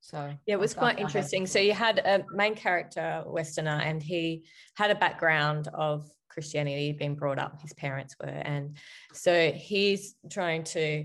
So 0.00 0.34
yeah, 0.46 0.54
it 0.54 0.60
was 0.60 0.74
quite 0.74 0.98
interesting. 0.98 1.46
So 1.46 1.60
you 1.60 1.74
had 1.74 1.98
a 2.00 2.24
main 2.34 2.56
character, 2.56 3.22
Westerner, 3.24 3.80
and 3.84 4.02
he 4.02 4.44
had 4.74 4.90
a 4.90 4.96
background 4.96 5.68
of 5.72 6.10
Christianity, 6.28 6.92
being 6.92 7.14
brought 7.14 7.38
up, 7.38 7.60
his 7.60 7.72
parents 7.74 8.16
were. 8.20 8.26
And 8.28 8.76
so 9.12 9.52
he's 9.52 10.16
trying 10.28 10.64
to 10.64 11.04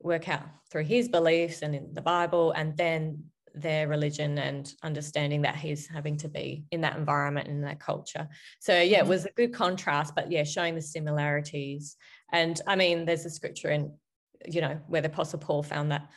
work 0.00 0.28
out 0.28 0.44
through 0.70 0.84
his 0.84 1.08
beliefs 1.08 1.62
and 1.62 1.74
in 1.74 1.92
the 1.92 2.02
Bible 2.02 2.52
and 2.52 2.76
then 2.76 3.24
their 3.56 3.88
religion 3.88 4.38
and 4.38 4.72
understanding 4.82 5.42
that 5.42 5.56
he's 5.56 5.88
having 5.88 6.16
to 6.18 6.28
be 6.28 6.64
in 6.70 6.82
that 6.82 6.96
environment 6.96 7.48
and 7.48 7.64
that 7.64 7.80
culture. 7.80 8.28
So 8.60 8.72
yeah, 8.80 8.98
it 8.98 9.00
mm-hmm. 9.00 9.08
was 9.08 9.24
a 9.24 9.30
good 9.32 9.52
contrast, 9.52 10.14
but 10.14 10.30
yeah, 10.30 10.44
showing 10.44 10.74
the 10.74 10.82
similarities. 10.82 11.96
And 12.32 12.60
I 12.66 12.76
mean, 12.76 13.06
there's 13.06 13.24
a 13.24 13.30
scripture 13.30 13.70
in, 13.70 13.92
you 14.46 14.60
know, 14.60 14.78
where 14.86 15.00
the 15.00 15.08
Apostle 15.08 15.38
Paul 15.38 15.62
found 15.62 15.90
that 15.90 16.10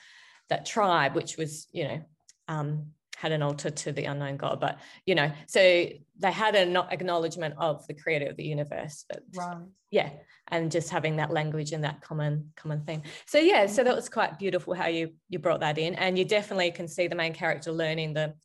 that 0.50 0.66
tribe, 0.66 1.16
which 1.16 1.38
was, 1.38 1.68
you 1.72 1.86
know, 1.86 2.02
um, 2.48 2.88
had 3.20 3.34
an 3.34 3.42
altar 3.42 3.70
to 3.70 3.92
the 3.92 4.06
unknown 4.06 4.38
God. 4.38 4.62
But 4.62 4.80
you 5.06 5.14
know, 5.14 5.30
so 5.46 5.60
they 5.60 6.32
had 6.32 6.56
an 6.56 6.78
acknowledgement 6.78 7.56
of 7.58 7.86
the 7.86 7.94
creator 7.94 8.28
of 8.28 8.38
the 8.38 8.46
universe. 8.46 9.04
But 9.10 9.24
right. 9.36 9.58
yeah, 9.92 10.12
and 10.48 10.72
just 10.72 10.90
having 10.90 11.18
that 11.18 11.30
language 11.30 11.74
and 11.74 11.84
that 11.84 12.00
common 12.02 12.52
common 12.56 12.86
theme. 12.86 13.02
So 13.26 13.38
yeah, 13.38 13.66
so 13.66 13.84
that 13.84 13.96
was 13.96 14.08
quite 14.08 14.40
beautiful 14.40 14.74
how 14.74 14.88
you 14.88 15.12
you 15.28 15.38
brought 15.38 15.60
that 15.60 15.78
in, 15.78 15.96
and 15.96 16.18
you 16.18 16.24
definitely 16.24 16.72
can 16.72 16.88
see 16.88 17.08
the 17.08 17.16
main 17.16 17.34
character 17.34 17.74
learning 17.74 18.14
the 18.14 18.36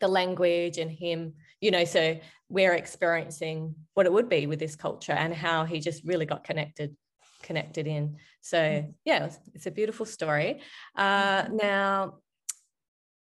the 0.00 0.08
language 0.08 0.78
and 0.78 0.90
him. 0.90 1.34
You 1.60 1.70
know, 1.70 1.84
so 1.84 2.18
we're 2.48 2.74
experiencing 2.74 3.76
what 3.94 4.06
it 4.06 4.12
would 4.12 4.28
be 4.28 4.48
with 4.48 4.58
this 4.58 4.74
culture 4.74 5.12
and 5.12 5.32
how 5.32 5.64
he 5.64 5.78
just 5.78 6.02
really 6.04 6.26
got 6.26 6.42
connected 6.42 6.96
connected 7.42 7.86
in 7.86 8.16
so 8.42 8.84
yeah 9.06 9.24
it's, 9.24 9.38
it's 9.54 9.66
a 9.66 9.70
beautiful 9.70 10.04
story 10.04 10.60
uh, 10.94 11.44
now 11.50 12.18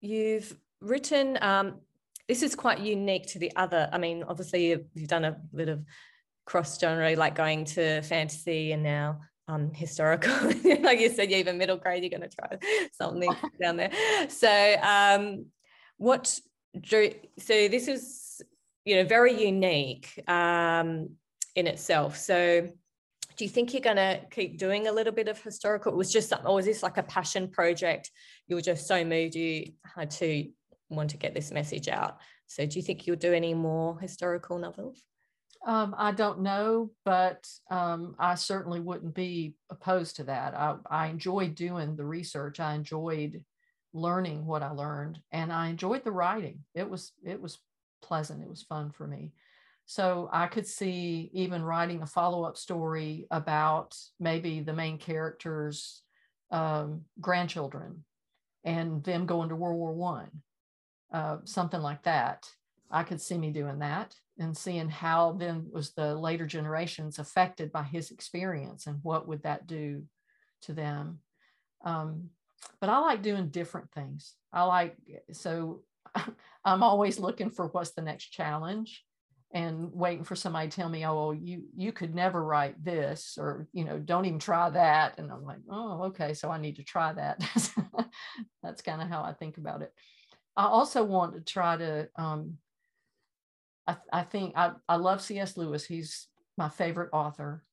you've 0.01 0.57
written 0.81 1.39
um, 1.41 1.81
this 2.29 2.43
is 2.43 2.55
quite 2.55 2.79
unique 2.81 3.27
to 3.27 3.39
the 3.39 3.55
other 3.57 3.89
i 3.93 3.99
mean 3.99 4.25
obviously 4.29 4.71
you've, 4.71 4.85
you've 4.95 5.09
done 5.09 5.25
a 5.25 5.37
bit 5.55 5.69
of 5.69 5.85
cross 6.47 6.79
genre 6.81 7.15
like 7.17 7.35
going 7.35 7.65
to 7.65 8.01
fantasy 8.03 8.73
and 8.73 8.83
now 8.83 9.21
um, 9.49 9.73
historical 9.75 10.33
like 10.83 11.01
you 11.01 11.09
said 11.09 11.31
you're 11.31 11.41
even 11.41 11.59
middle 11.59 11.77
grade 11.77 12.03
you're 12.03 12.11
going 12.11 12.29
to 12.29 12.37
try 12.37 12.57
something 12.93 13.33
down 13.63 13.77
there 13.77 13.91
so 14.29 14.77
um, 14.83 15.47
what 15.97 16.39
drew 16.81 17.11
so 17.39 17.69
this 17.69 17.89
is 17.89 18.41
you 18.85 18.97
know 18.97 19.05
very 19.05 19.45
unique 19.45 20.09
um, 20.29 21.11
in 21.57 21.67
itself 21.67 22.17
so 22.17 22.69
do 23.41 23.45
you 23.45 23.51
think 23.51 23.73
you're 23.73 23.81
going 23.81 23.97
to 23.97 24.21
keep 24.31 24.59
doing 24.59 24.87
a 24.87 24.93
little 24.93 25.15
bit 25.15 25.27
of 25.27 25.43
historical? 25.43 25.95
It 25.95 25.97
was 25.97 26.13
just, 26.13 26.31
or 26.45 26.57
was 26.57 26.67
this 26.67 26.83
like 26.83 26.99
a 26.99 27.03
passion 27.03 27.49
project? 27.49 28.11
You 28.49 28.57
were 28.57 28.61
just 28.61 28.87
so 28.87 29.03
moved 29.03 29.35
you 29.35 29.73
had 29.97 30.11
to 30.11 30.47
want 30.91 31.11
to 31.11 31.17
get 31.17 31.35
this 31.35 31.51
message 31.51 31.89
out. 31.89 32.19
So 32.47 32.67
do 32.67 32.79
you 32.79 32.83
think 32.83 33.07
you'll 33.07 33.17
do 33.17 33.33
any 33.33 33.55
more 33.55 33.99
historical 33.99 34.59
novels? 34.59 35.03
Um, 35.67 35.95
I 35.97 36.13
don't 36.13 36.41
know, 36.41 36.91
but 37.05 37.47
um, 37.71 38.15
I 38.19 38.35
certainly 38.35 38.81
wouldn't 38.81 39.15
be 39.15 39.55
opposed 39.71 40.17
to 40.17 40.25
that. 40.25 40.55
I, 40.55 40.77
I 40.91 41.07
enjoyed 41.09 41.55
doing 41.55 41.97
the 41.97 42.05
research. 42.05 42.61
I 42.61 42.75
enjoyed 42.75 43.45
learning 43.93 44.47
what 44.47 44.63
I 44.63 44.71
learned, 44.71 45.19
and 45.33 45.53
I 45.53 45.69
enjoyed 45.69 46.05
the 46.05 46.13
writing. 46.13 46.65
It 46.75 46.89
was 46.89 47.13
it 47.25 47.41
was 47.41 47.59
pleasant. 48.03 48.43
It 48.43 48.49
was 48.49 48.63
fun 48.63 48.91
for 48.91 49.07
me. 49.07 49.33
So 49.85 50.31
I 50.33 50.47
could 50.47 50.67
see 50.67 51.31
even 51.33 51.63
writing 51.63 52.01
a 52.01 52.07
follow 52.07 52.45
up 52.45 52.57
story 52.57 53.27
about 53.31 53.97
maybe 54.19 54.61
the 54.61 54.73
main 54.73 54.99
character's 54.99 56.03
um, 56.51 57.03
grandchildren 57.21 58.05
and 58.65 59.03
them 59.03 59.27
going 59.27 59.49
to 59.49 59.57
World 59.57 59.79
War 59.79 59.93
One, 59.93 60.31
uh, 61.13 61.39
something 61.45 61.81
like 61.81 62.03
that. 62.05 62.49
I 62.91 63.05
could 63.05 63.21
see 63.21 63.39
me 63.39 63.51
doing 63.51 63.79
that 63.81 64.15
and 64.39 64.57
seeing 64.57 64.89
how 64.89 65.33
then 65.33 65.69
was 65.71 65.93
the 65.93 66.15
later 66.15 66.47
generations 66.47 67.19
affected 67.19 67.71
by 67.71 67.85
his 67.85 68.11
experience 68.11 68.87
and 68.87 68.99
what 69.03 69.29
would 69.29 69.43
that 69.45 69.67
do 69.67 70.05
to 70.63 70.73
them. 70.73 71.21
Um, 71.85 72.31
but 72.81 72.91
I 72.91 72.99
like 72.99 73.23
doing 73.23 73.49
different 73.49 73.91
things. 73.93 74.35
I 74.53 74.65
like 74.65 74.97
so 75.33 75.83
I'm 76.65 76.83
always 76.83 77.19
looking 77.19 77.51
for 77.51 77.67
what's 77.69 77.93
the 77.93 78.03
next 78.03 78.31
challenge 78.31 79.05
and 79.53 79.93
waiting 79.93 80.25
for 80.25 80.37
somebody 80.37 80.69
to 80.69 80.77
tell 80.77 80.89
me, 80.89 81.05
oh, 81.05 81.15
well, 81.15 81.35
you 81.35 81.65
you 81.77 81.93
could 81.93 82.15
never 82.15 82.43
write 82.43 82.83
this, 82.83 83.37
or 83.39 83.67
you 83.73 83.85
know, 83.85 83.99
don't 83.99 84.25
even 84.25 84.39
try 84.39 84.71
that. 84.71 85.19
And 85.19 85.31
I'm 85.31 85.45
like, 85.45 85.59
oh, 85.71 86.05
okay, 86.05 86.35
so 86.35 86.51
I 86.51 86.61
need 86.61 86.77
to 86.77 86.85
try 86.85 87.13
that. 87.13 87.43
That's 88.63 88.83
kind 88.83 89.03
of 89.03 89.09
how 89.09 89.23
I 89.23 89.33
think 89.33 89.59
about 89.59 89.83
it. 89.83 89.93
I 90.61 90.65
also 90.65 91.03
want 91.05 91.33
to 91.33 91.41
try 91.41 91.79
to. 91.79 92.09
Um, 92.17 92.59
I, 93.87 93.97
I 94.13 94.23
think 94.25 94.53
I, 94.57 94.73
I 94.87 94.97
love 94.97 95.23
C.S. 95.23 95.57
Lewis. 95.57 95.87
He's 95.87 96.29
my 96.59 96.69
favorite 96.69 97.09
author. 97.15 97.65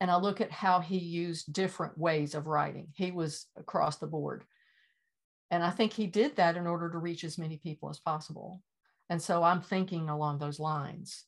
And 0.00 0.10
I 0.10 0.16
look 0.16 0.40
at 0.40 0.50
how 0.50 0.80
he 0.80 0.98
used 0.98 1.52
different 1.52 1.96
ways 1.96 2.34
of 2.34 2.48
writing. 2.48 2.88
He 2.94 3.12
was 3.12 3.46
across 3.56 3.98
the 3.98 4.08
board. 4.08 4.42
And 5.52 5.62
I 5.62 5.70
think 5.70 5.92
he 5.92 6.08
did 6.08 6.34
that 6.36 6.56
in 6.56 6.66
order 6.66 6.90
to 6.90 6.98
reach 6.98 7.22
as 7.22 7.38
many 7.38 7.58
people 7.58 7.88
as 7.88 8.00
possible. 8.00 8.62
And 9.08 9.22
so 9.22 9.44
I'm 9.44 9.60
thinking 9.60 10.08
along 10.08 10.38
those 10.38 10.58
lines. 10.58 11.24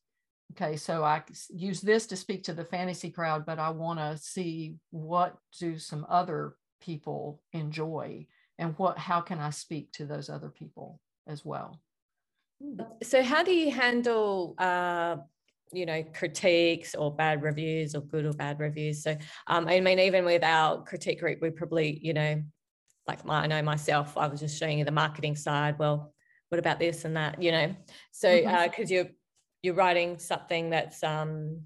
Okay, 0.55 0.76
so 0.76 1.05
I 1.05 1.22
use 1.50 1.81
this 1.81 2.09
to 2.09 2.16
speak 2.16 2.42
to 2.44 2.52
the 2.52 2.64
fantasy 2.64 3.11
crowd, 3.11 3.46
but 3.46 3.61
I 3.61 3.70
want 3.70 4.00
to 4.00 4.18
see 4.18 4.74
what 4.90 5.37
do 5.61 5.78
some 5.78 6.05
other 6.09 6.57
people 6.81 7.40
enjoy 7.52 8.26
and 8.58 8.74
what 8.78 8.98
how 8.98 9.20
can 9.20 9.38
I 9.38 9.50
speak 9.50 9.92
to 9.92 10.06
those 10.06 10.28
other 10.28 10.48
people 10.48 11.00
as 11.26 11.44
well. 11.44 11.80
So 13.02 13.22
how 13.22 13.42
do 13.42 13.52
you 13.52 13.70
handle 13.70 14.54
uh, 14.58 15.16
you 15.72 15.86
know 15.86 16.04
critiques 16.14 16.94
or 16.94 17.14
bad 17.14 17.42
reviews 17.42 17.94
or 17.94 18.00
good 18.02 18.26
or 18.26 18.32
bad 18.32 18.60
reviews? 18.60 19.02
So 19.02 19.16
um, 19.46 19.66
I 19.68 19.80
mean, 19.80 19.98
even 19.98 20.24
with 20.24 20.44
our 20.44 20.82
critique 20.82 21.20
group, 21.20 21.40
we 21.42 21.50
probably 21.50 21.98
you 22.02 22.14
know 22.14 22.42
like 23.08 23.24
my, 23.24 23.42
I 23.42 23.46
know 23.48 23.62
myself, 23.62 24.16
I 24.16 24.28
was 24.28 24.38
just 24.38 24.58
showing 24.58 24.78
you 24.78 24.84
the 24.84 24.92
marketing 24.92 25.34
side. 25.34 25.76
Well, 25.78 26.12
what 26.52 26.58
about 26.58 26.78
this 26.78 27.06
and 27.06 27.16
that 27.16 27.42
you 27.42 27.50
know 27.50 27.74
so 28.10 28.36
because 28.36 28.52
mm-hmm. 28.52 28.82
uh, 28.82 28.84
you're 28.88 29.06
you're 29.62 29.74
writing 29.74 30.18
something 30.18 30.68
that's 30.68 31.02
um 31.02 31.62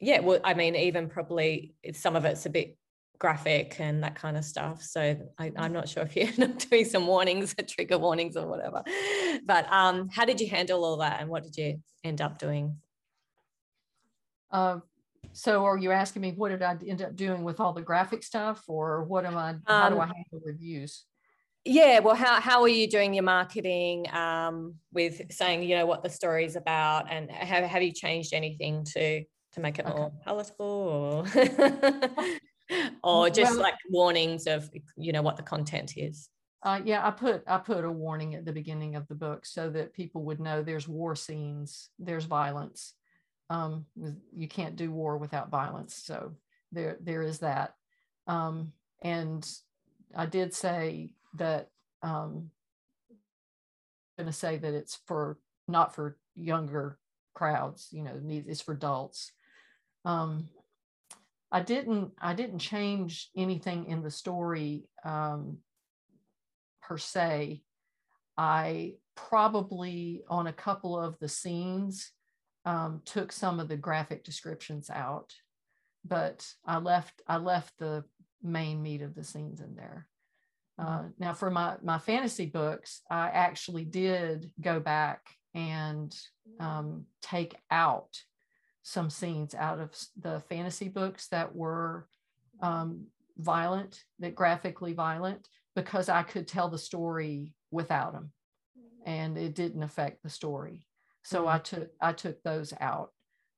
yeah 0.00 0.18
well 0.20 0.40
i 0.44 0.54
mean 0.54 0.74
even 0.74 1.10
probably 1.10 1.74
some 1.92 2.16
of 2.16 2.24
it's 2.24 2.46
a 2.46 2.50
bit 2.50 2.78
graphic 3.20 3.76
and 3.78 4.02
that 4.02 4.16
kind 4.16 4.36
of 4.36 4.44
stuff. 4.44 4.82
So 4.82 5.16
I, 5.38 5.52
am 5.54 5.72
not 5.72 5.88
sure 5.88 6.02
if 6.02 6.16
you're 6.16 6.28
not 6.48 6.58
doing 6.58 6.84
some 6.84 7.06
warnings 7.06 7.54
or 7.56 7.62
trigger 7.68 7.98
warnings 7.98 8.36
or 8.36 8.48
whatever. 8.48 8.82
But 9.44 9.70
um 9.72 10.08
how 10.08 10.24
did 10.24 10.40
you 10.40 10.48
handle 10.48 10.84
all 10.84 10.96
that 10.96 11.20
and 11.20 11.30
what 11.30 11.44
did 11.44 11.56
you 11.56 11.80
end 12.02 12.20
up 12.20 12.38
doing? 12.38 12.76
Uh, 14.50 14.80
so 15.32 15.64
are 15.64 15.78
you 15.78 15.92
asking 15.92 16.22
me 16.22 16.32
what 16.32 16.48
did 16.48 16.62
i 16.62 16.76
end 16.86 17.02
up 17.02 17.14
doing 17.14 17.44
with 17.44 17.60
all 17.60 17.72
the 17.72 17.82
graphic 17.82 18.22
stuff 18.22 18.64
or 18.66 19.04
what 19.04 19.24
am 19.24 19.36
i 19.36 19.54
how 19.66 19.86
um, 19.86 19.92
do 19.92 20.00
i 20.00 20.06
handle 20.06 20.40
reviews? 20.44 21.04
yeah 21.64 22.00
well 22.00 22.16
how, 22.16 22.40
how 22.40 22.62
are 22.62 22.68
you 22.68 22.88
doing 22.88 23.14
your 23.14 23.22
marketing 23.22 24.06
um, 24.12 24.74
with 24.92 25.20
saying 25.30 25.62
you 25.62 25.76
know 25.76 25.86
what 25.86 26.02
the 26.02 26.08
story 26.08 26.44
is 26.44 26.56
about 26.56 27.06
and 27.10 27.30
have, 27.30 27.64
have 27.64 27.82
you 27.82 27.92
changed 27.92 28.32
anything 28.32 28.84
to 28.84 29.22
to 29.52 29.60
make 29.60 29.78
it 29.78 29.86
okay. 29.86 29.96
more 29.96 30.12
palatable 30.24 30.66
or 30.66 31.24
or 33.02 33.30
just 33.30 33.52
well, 33.52 33.62
like 33.62 33.74
warnings 33.88 34.46
of 34.46 34.70
you 34.96 35.12
know 35.12 35.22
what 35.22 35.36
the 35.36 35.42
content 35.42 35.94
is 35.96 36.28
Uh, 36.62 36.80
yeah, 36.84 37.06
I 37.06 37.10
put 37.10 37.42
I 37.46 37.58
put 37.58 37.84
a 37.84 37.90
warning 37.90 38.34
at 38.34 38.44
the 38.44 38.52
beginning 38.52 38.94
of 38.94 39.08
the 39.08 39.14
book 39.14 39.46
so 39.46 39.70
that 39.70 39.94
people 39.94 40.22
would 40.24 40.40
know 40.40 40.62
there's 40.62 40.86
war 40.86 41.16
scenes, 41.16 41.88
there's 41.98 42.26
violence. 42.26 42.94
Um, 43.48 43.86
you 44.36 44.46
can't 44.46 44.76
do 44.76 44.92
war 44.92 45.16
without 45.16 45.50
violence, 45.50 45.94
so 45.94 46.36
there 46.70 46.98
there 47.00 47.22
is 47.22 47.38
that. 47.38 47.74
Um, 48.26 48.72
and 49.02 49.48
I 50.14 50.26
did 50.26 50.52
say 50.54 51.14
that 51.34 51.70
um, 52.02 52.50
I'm 54.18 54.24
going 54.24 54.26
to 54.26 54.32
say 54.32 54.58
that 54.58 54.74
it's 54.74 54.98
for 55.06 55.38
not 55.66 55.94
for 55.94 56.18
younger 56.36 56.98
crowds, 57.34 57.88
you 57.90 58.02
know, 58.02 58.20
it's 58.28 58.60
for 58.60 58.74
adults. 58.74 59.32
Um, 60.04 60.48
I 61.52 61.60
didn't 61.60 62.12
I 62.20 62.34
didn't 62.34 62.60
change 62.60 63.30
anything 63.36 63.86
in 63.86 64.02
the 64.02 64.10
story 64.10 64.88
um, 65.04 65.58
per 66.82 66.96
se. 66.96 67.62
I 68.36 68.94
probably 69.16 70.22
on 70.28 70.46
a 70.46 70.52
couple 70.52 70.98
of 70.98 71.18
the 71.18 71.28
scenes 71.28 72.12
um, 72.64 73.02
took 73.04 73.32
some 73.32 73.58
of 73.58 73.68
the 73.68 73.76
graphic 73.76 74.24
descriptions 74.24 74.90
out, 74.90 75.34
but 76.04 76.46
I 76.64 76.78
left 76.78 77.20
I 77.26 77.38
left 77.38 77.78
the 77.78 78.04
main 78.42 78.82
meat 78.82 79.02
of 79.02 79.14
the 79.14 79.24
scenes 79.24 79.60
in 79.60 79.74
there. 79.74 80.06
Uh, 80.78 81.02
now, 81.18 81.34
for 81.34 81.50
my 81.50 81.76
my 81.82 81.98
fantasy 81.98 82.46
books, 82.46 83.02
I 83.10 83.28
actually 83.28 83.84
did 83.84 84.50
go 84.60 84.80
back 84.80 85.26
and 85.54 86.14
um, 86.58 87.06
take 87.22 87.56
out 87.70 88.22
some 88.82 89.10
scenes 89.10 89.54
out 89.54 89.78
of 89.78 89.90
the 90.20 90.40
fantasy 90.48 90.88
books 90.88 91.28
that 91.28 91.54
were 91.54 92.06
um, 92.60 93.06
violent, 93.38 94.04
that 94.18 94.34
graphically 94.34 94.92
violent, 94.92 95.48
because 95.74 96.08
I 96.08 96.22
could 96.22 96.48
tell 96.48 96.68
the 96.68 96.78
story 96.78 97.54
without 97.70 98.12
them, 98.12 98.32
and 99.06 99.36
it 99.38 99.54
didn't 99.54 99.82
affect 99.82 100.22
the 100.22 100.30
story. 100.30 100.86
So 101.22 101.40
mm-hmm. 101.40 101.48
I 101.48 101.58
took 101.58 101.90
I 102.00 102.12
took 102.12 102.42
those 102.42 102.72
out, 102.80 103.12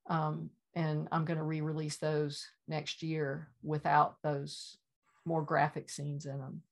um, 0.08 0.50
and 0.74 1.08
I'm 1.12 1.24
going 1.24 1.38
to 1.38 1.44
re-release 1.44 1.98
those 1.98 2.46
next 2.68 3.02
year 3.02 3.48
without 3.62 4.16
those 4.22 4.76
more 5.24 5.42
graphic 5.42 5.88
scenes 5.90 6.26
in 6.26 6.38
them. 6.38 6.62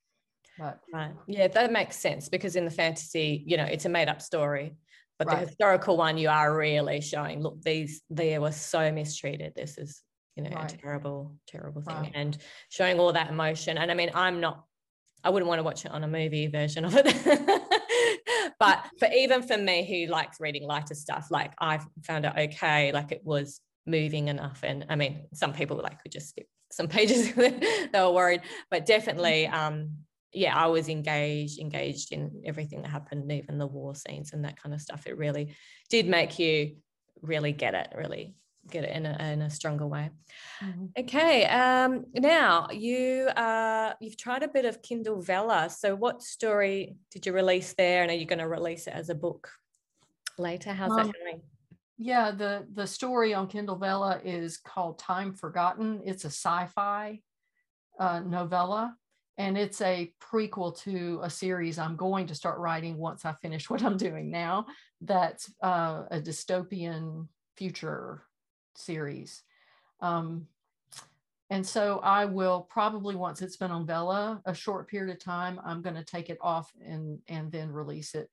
But, 0.59 0.81
Right. 0.93 1.13
Yeah, 1.27 1.49
that 1.49 1.73
makes 1.73 1.97
sense 1.97 2.29
because 2.29 2.57
in 2.57 2.65
the 2.65 2.71
fantasy, 2.71 3.43
you 3.47 3.57
know, 3.57 3.65
it's 3.65 3.87
a 3.87 3.89
made 3.89 4.09
up 4.09 4.21
story. 4.21 4.77
But 5.21 5.29
right. 5.29 5.41
the 5.41 5.47
historical 5.49 5.99
one, 5.99 6.17
you 6.17 6.31
are 6.31 6.57
really 6.57 7.03
showing, 7.03 7.43
look, 7.43 7.61
these 7.61 8.01
they 8.09 8.39
were 8.39 8.53
so 8.53 8.91
mistreated. 8.91 9.53
This 9.55 9.77
is, 9.77 10.03
you 10.35 10.43
know, 10.43 10.49
right. 10.49 10.73
a 10.73 10.79
terrible, 10.79 11.37
terrible 11.47 11.83
thing. 11.83 12.13
And 12.15 12.39
showing 12.71 12.99
all 12.99 13.13
that 13.13 13.29
emotion. 13.29 13.77
And 13.77 13.91
I 13.91 13.95
mean, 13.95 14.11
I'm 14.15 14.41
not, 14.41 14.65
I 15.23 15.29
wouldn't 15.29 15.47
want 15.47 15.59
to 15.59 15.63
watch 15.63 15.85
it 15.85 15.91
on 15.91 16.05
a 16.05 16.09
movie 16.09 16.47
version 16.47 16.87
of 16.87 16.95
it. 16.97 17.05
but 18.59 18.87
for 18.99 19.09
even 19.15 19.43
for 19.43 19.59
me 19.59 19.87
who 19.87 20.11
likes 20.11 20.41
reading 20.41 20.67
lighter 20.67 20.95
stuff, 20.95 21.27
like 21.31 21.53
I 21.61 21.81
found 22.03 22.25
it 22.25 22.33
okay. 22.35 22.91
Like 22.91 23.13
it 23.13 23.21
was 23.23 23.61
moving 23.85 24.29
enough. 24.29 24.61
And 24.63 24.87
I 24.89 24.97
mean, 24.97 25.27
some 25.35 25.53
people 25.53 25.77
like 25.83 26.03
could 26.03 26.13
just 26.13 26.31
skip 26.31 26.47
some 26.73 26.89
pages 26.89 27.35
they 27.35 27.91
were 27.93 28.11
worried, 28.11 28.41
but 28.71 28.87
definitely 28.87 29.47
um 29.49 29.99
yeah, 30.33 30.57
I 30.57 30.67
was 30.67 30.89
engaged, 30.89 31.59
engaged 31.59 32.13
in 32.13 32.43
everything 32.45 32.83
that 32.83 32.91
happened, 32.91 33.31
even 33.33 33.59
the 33.59 33.67
war 33.67 33.95
scenes 33.95 34.33
and 34.33 34.45
that 34.45 34.61
kind 34.61 34.75
of 34.75 34.81
stuff. 34.81 35.07
It 35.07 35.19
really 35.19 35.55
did 35.89 36.07
make 36.07 36.39
you 36.39 36.77
really 37.23 37.53
get 37.53 37.75
it, 37.75 37.93
really 37.97 38.35
get 38.71 38.85
it 38.85 38.95
in 38.95 39.07
a, 39.07 39.33
in 39.33 39.43
a 39.43 39.51
stronger 39.51 39.87
way. 39.87 40.11
Mm-hmm. 40.63 40.87
Okay, 40.99 41.47
um, 41.47 42.05
now 42.15 42.69
you 42.71 43.29
uh, 43.29 43.95
you've 44.01 44.17
tried 44.17 44.43
a 44.43 44.49
bit 44.49 44.65
of 44.65 44.83
Kindle 44.83 45.21
Vella. 45.21 45.69
So, 45.71 45.95
what 45.95 46.23
story 46.23 46.97
did 47.11 47.27
you 47.27 47.33
release 47.33 47.75
there, 47.75 48.03
and 48.03 48.11
are 48.11 48.15
you 48.15 48.27
going 48.27 48.39
to 48.39 48.49
release 48.49 48.87
it 48.87 48.95
as 48.95 49.09
a 49.09 49.15
book 49.15 49.51
later? 50.39 50.73
How's 50.73 50.93
um, 50.93 50.97
that 50.99 51.15
going? 51.25 51.43
Yeah, 51.99 52.31
the 52.31 52.67
the 52.73 52.87
story 52.87 53.35
on 53.35 53.49
Kindle 53.49 53.77
Vella 53.77 54.21
is 54.25 54.59
called 54.59 54.99
Time 54.99 55.35
Forgotten. 55.35 56.03
It's 56.05 56.25
a 56.25 56.29
sci-fi 56.31 57.21
uh, 57.99 58.21
novella 58.21 58.97
and 59.41 59.57
it's 59.57 59.81
a 59.81 60.13
prequel 60.21 60.79
to 60.83 61.19
a 61.23 61.31
series 61.31 61.79
I'm 61.79 61.97
going 61.97 62.27
to 62.27 62.35
start 62.35 62.59
writing 62.59 62.99
once 62.99 63.25
I 63.25 63.33
finish 63.33 63.71
what 63.71 63.83
I'm 63.83 63.97
doing 63.97 64.31
now. 64.31 64.67
That's 65.01 65.51
uh, 65.63 66.03
a 66.11 66.21
dystopian 66.21 67.27
future 67.57 68.23
series. 68.77 69.43
Um, 70.03 70.47
and 71.49 71.67
so 71.67 72.01
I 72.05 72.27
will 72.27 72.69
probably 72.69 73.17
once 73.17 73.41
it's 73.41 73.57
been 73.57 73.71
on 73.71 73.87
Vella 73.87 74.43
a 74.45 74.53
short 74.53 74.89
period 74.89 75.17
of 75.17 75.25
time, 75.25 75.59
I'm 75.65 75.81
going 75.81 75.97
to 75.97 76.05
take 76.05 76.29
it 76.29 76.39
off 76.43 76.71
and 76.87 77.19
and 77.27 77.51
then 77.51 77.73
release 77.73 78.15
it 78.15 78.29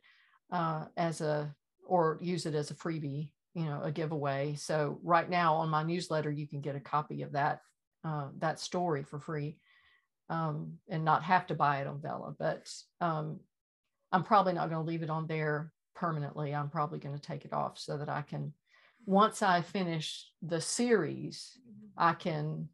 uh, 0.52 0.86
as 0.98 1.22
a 1.22 1.56
or 1.86 2.20
use 2.22 2.46
it 2.46 2.54
as 2.54 2.70
a 2.70 2.76
freebie, 2.76 3.32
you 3.56 3.64
know, 3.64 3.82
a 3.82 3.94
giveaway. 3.94 4.56
So 4.56 5.00
right 5.04 5.30
now 5.30 5.56
on 5.56 5.70
my 5.70 5.84
newsletter, 5.84 6.32
you 6.32 6.48
can 6.48 6.60
get 6.60 6.76
a 6.76 6.82
copy 6.82 7.22
of 7.22 7.32
that 7.32 7.62
uh, 8.04 8.28
that 8.40 8.60
story 8.60 9.04
for 9.04 9.20
free 9.20 9.58
um, 10.30 10.74
and 10.90 11.06
not 11.06 11.24
have 11.24 11.48
to 11.48 11.56
buy 11.56 11.82
it 11.82 11.88
on 11.88 12.02
Vella. 12.02 12.36
But 12.38 12.72
um, 13.02 13.40
I'm 14.12 14.24
probably 14.24 14.54
not 14.54 14.70
going 14.70 14.84
to 14.84 14.90
leave 14.90 15.04
it 15.04 15.10
on 15.10 15.28
there 15.28 15.72
permanently. 15.96 16.54
I'm 16.54 16.70
probably 16.70 17.00
going 17.00 17.16
to 17.16 17.22
take 17.22 17.46
it 17.46 17.54
off 17.54 17.78
so 17.80 17.98
that 17.98 18.10
I 18.10 18.22
can, 18.22 18.54
once 19.06 19.42
I 19.42 19.62
finish 19.62 20.30
the 20.42 20.62
series, 20.62 21.58
I 21.98 22.14
can 22.14 22.70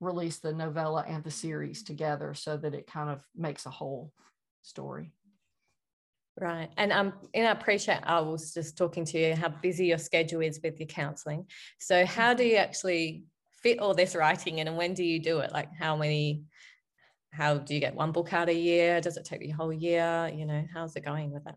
release 0.00 0.38
the 0.38 0.52
novella 0.52 1.04
and 1.06 1.22
the 1.22 1.30
series 1.30 1.82
together 1.82 2.34
so 2.34 2.56
that 2.56 2.74
it 2.74 2.86
kind 2.86 3.10
of 3.10 3.22
makes 3.36 3.66
a 3.66 3.70
whole 3.70 4.12
story. 4.62 5.12
Right. 6.38 6.70
And 6.78 6.90
um, 6.92 7.12
and 7.34 7.46
I 7.46 7.50
appreciate 7.50 8.00
I 8.04 8.20
was 8.20 8.54
just 8.54 8.78
talking 8.78 9.04
to 9.06 9.18
you 9.18 9.34
how 9.34 9.48
busy 9.48 9.86
your 9.86 9.98
schedule 9.98 10.40
is 10.40 10.60
with 10.62 10.78
your 10.80 10.86
counseling. 10.86 11.46
So 11.78 12.06
how 12.06 12.32
do 12.32 12.44
you 12.44 12.56
actually 12.56 13.24
fit 13.62 13.78
all 13.78 13.92
this 13.92 14.14
writing 14.14 14.58
in 14.58 14.68
and 14.68 14.76
when 14.76 14.94
do 14.94 15.04
you 15.04 15.18
do 15.18 15.40
it? 15.40 15.52
Like 15.52 15.68
how 15.78 15.96
many 15.96 16.44
how 17.32 17.58
do 17.58 17.74
you 17.74 17.80
get 17.80 17.94
one 17.94 18.12
book 18.12 18.32
out 18.32 18.48
a 18.48 18.54
year? 18.54 19.00
Does 19.00 19.16
it 19.16 19.24
take 19.24 19.40
the 19.40 19.50
whole 19.50 19.72
year? 19.72 20.30
You 20.34 20.46
know, 20.46 20.64
how's 20.72 20.96
it 20.96 21.04
going 21.04 21.30
with 21.30 21.44
that? 21.44 21.56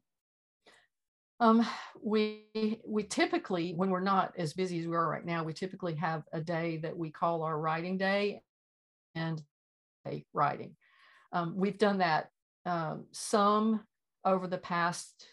Um, 1.39 1.67
we 2.01 2.45
we 2.87 3.03
typically, 3.03 3.73
when 3.73 3.89
we're 3.89 3.99
not 3.99 4.33
as 4.37 4.53
busy 4.53 4.79
as 4.79 4.87
we 4.87 4.95
are 4.95 5.09
right 5.09 5.25
now, 5.25 5.43
we 5.43 5.53
typically 5.53 5.95
have 5.95 6.23
a 6.31 6.39
day 6.39 6.77
that 6.77 6.97
we 6.97 7.09
call 7.09 7.43
our 7.43 7.59
writing 7.59 7.97
day 7.97 8.41
and 9.15 9.41
a 10.07 10.23
writing. 10.33 10.75
Um, 11.31 11.55
we've 11.57 11.77
done 11.77 11.97
that 11.97 12.29
um, 12.65 13.07
some 13.11 13.81
over 14.23 14.47
the 14.47 14.57
past 14.57 15.27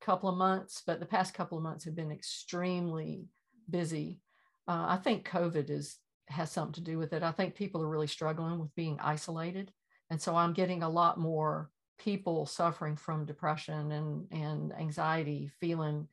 couple 0.00 0.28
of 0.28 0.36
months, 0.36 0.82
but 0.86 1.00
the 1.00 1.06
past 1.06 1.34
couple 1.34 1.58
of 1.58 1.64
months 1.64 1.84
have 1.84 1.94
been 1.94 2.10
extremely 2.10 3.26
busy. 3.68 4.20
Uh, 4.66 4.86
I 4.88 4.96
think 4.96 5.28
COVID 5.28 5.70
is 5.70 5.96
has 6.28 6.50
something 6.50 6.74
to 6.74 6.80
do 6.80 6.98
with 6.98 7.12
it. 7.12 7.22
I 7.22 7.32
think 7.32 7.54
people 7.54 7.82
are 7.82 7.88
really 7.88 8.06
struggling 8.06 8.58
with 8.58 8.74
being 8.74 8.98
isolated. 9.00 9.72
And 10.10 10.20
so 10.20 10.36
I'm 10.36 10.52
getting 10.52 10.82
a 10.82 10.88
lot 10.88 11.18
more 11.18 11.70
people 11.98 12.46
suffering 12.46 12.96
from 12.96 13.24
depression 13.24 13.92
and, 13.92 14.26
and 14.30 14.72
anxiety, 14.74 15.50
feeling 15.60 16.08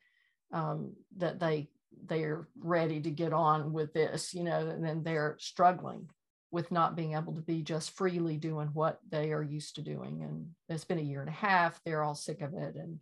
um, 0.52 0.94
that 1.16 1.38
they 1.40 1.68
they're 2.06 2.48
ready 2.58 3.00
to 3.00 3.10
get 3.10 3.32
on 3.32 3.72
with 3.72 3.92
this, 3.92 4.34
you 4.34 4.42
know, 4.42 4.66
and 4.68 4.84
then 4.84 5.02
they're 5.02 5.36
struggling 5.38 6.08
with 6.50 6.70
not 6.70 6.96
being 6.96 7.14
able 7.14 7.34
to 7.34 7.40
be 7.40 7.62
just 7.62 7.90
freely 7.90 8.36
doing 8.36 8.68
what 8.68 9.00
they 9.08 9.32
are 9.32 9.42
used 9.42 9.76
to 9.76 9.82
doing. 9.82 10.22
And 10.22 10.48
it's 10.68 10.84
been 10.84 10.98
a 10.98 11.02
year 11.02 11.20
and 11.20 11.28
a 11.28 11.32
half. 11.32 11.80
They're 11.84 12.02
all 12.02 12.14
sick 12.14 12.42
of 12.42 12.54
it 12.54 12.76
and 12.76 12.98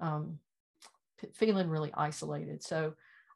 um, 0.00 0.38
p- 1.20 1.28
feeling 1.34 1.68
really 1.68 1.90
isolated. 1.94 2.62
So 2.62 2.94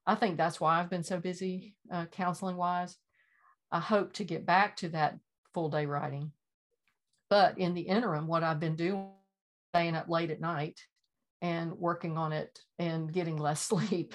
I 0.09 0.15
think 0.15 0.39
that's 0.39 0.59
why 0.59 0.81
I've 0.81 0.89
been 0.89 1.05
so 1.05 1.21
busy 1.21 1.75
uh, 1.93 2.07
counseling 2.07 2.57
wise. 2.57 2.97
I 3.71 3.79
hope 3.79 4.15
to 4.15 4.25
get 4.25 4.47
back 4.47 4.77
to 4.77 4.89
that 4.89 5.19
full 5.53 5.69
day 5.69 5.85
writing. 5.85 6.33
But 7.29 7.59
in 7.59 7.75
the 7.75 7.83
interim, 7.83 8.27
what 8.27 8.43
I've 8.43 8.59
been 8.59 8.75
doing, 8.75 9.11
staying 9.75 9.95
up 9.95 10.09
late 10.09 10.31
at 10.31 10.41
night 10.41 10.81
and 11.43 11.75
working 11.75 12.17
on 12.17 12.33
it 12.33 12.59
and 12.79 13.13
getting 13.13 13.37
less 13.37 13.61
sleep. 13.69 14.15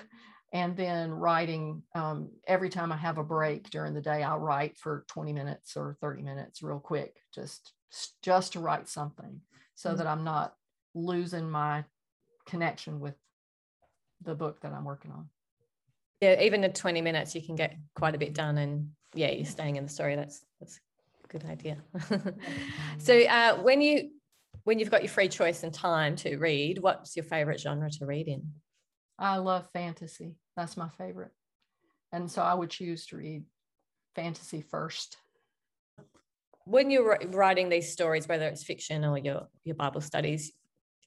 And 0.52 0.76
then 0.76 1.12
writing 1.12 1.84
um, 1.94 2.30
every 2.48 2.70
time 2.70 2.92
I 2.92 2.98
have 2.98 3.20
a 3.20 3.24
break 3.24 3.70
during 3.70 3.94
the 3.94 4.02
day, 4.02 4.24
I'll 4.24 4.40
write 4.40 4.78
for 4.78 5.06
20 5.10 5.32
minutes 5.32 5.78
or 5.78 5.96
30 6.02 6.24
minutes 6.24 6.64
real 6.64 6.80
quick, 6.80 7.18
just 7.34 7.74
just 8.24 8.54
to 8.54 8.60
write 8.60 8.90
something 8.90 9.42
so 9.76 9.90
mm-hmm. 9.90 10.00
that 10.00 10.08
I'm 10.08 10.24
not 10.24 10.56
losing 10.96 11.50
my 11.50 11.86
connection 12.48 13.00
with 13.00 13.14
the 14.24 14.34
book 14.34 14.62
that 14.62 14.74
I'm 14.74 14.86
working 14.86 15.12
on 15.12 15.30
yeah, 16.24 16.42
even 16.42 16.64
in 16.64 16.72
20 16.72 17.02
minutes, 17.02 17.36
you 17.36 17.42
can 17.42 17.56
get 17.56 17.76
quite 17.96 18.16
a 18.16 18.18
bit 18.18 18.34
done. 18.34 18.58
And 18.58 18.92
yeah, 19.14 19.32
you're 19.32 19.46
staying 19.46 19.76
in 19.76 19.84
the 19.84 19.90
story. 19.90 20.16
That's 20.16 20.46
that's 20.60 20.80
a 21.24 21.28
good 21.28 21.46
idea. 21.46 21.78
so 22.98 23.20
uh, 23.20 23.58
when 23.58 23.82
you 23.82 24.12
when 24.64 24.80
you've 24.80 24.92
got 24.92 25.02
your 25.02 25.10
free 25.10 25.28
choice 25.28 25.64
and 25.64 25.74
time 25.74 26.16
to 26.18 26.38
read, 26.38 26.80
what's 26.80 27.16
your 27.18 27.26
favorite 27.26 27.60
genre 27.60 27.90
to 27.92 28.06
read 28.06 28.30
in? 28.30 28.54
I 29.20 29.38
love 29.38 29.68
fantasy. 29.74 30.38
That's 30.56 30.78
my 30.78 30.88
favorite. 30.98 31.32
And 32.14 32.32
so 32.32 32.42
I 32.42 32.54
would 32.54 32.70
choose 32.70 33.06
to 33.08 33.18
read 33.18 33.44
fantasy 34.16 34.62
first. 34.62 35.18
when 36.66 36.90
you're 36.90 37.20
writing 37.32 37.68
these 37.68 37.92
stories, 37.92 38.28
whether 38.30 38.48
it's 38.48 38.64
fiction 38.64 39.04
or 39.04 39.18
your 39.18 39.48
your 39.66 39.76
Bible 39.76 40.00
studies, 40.02 40.54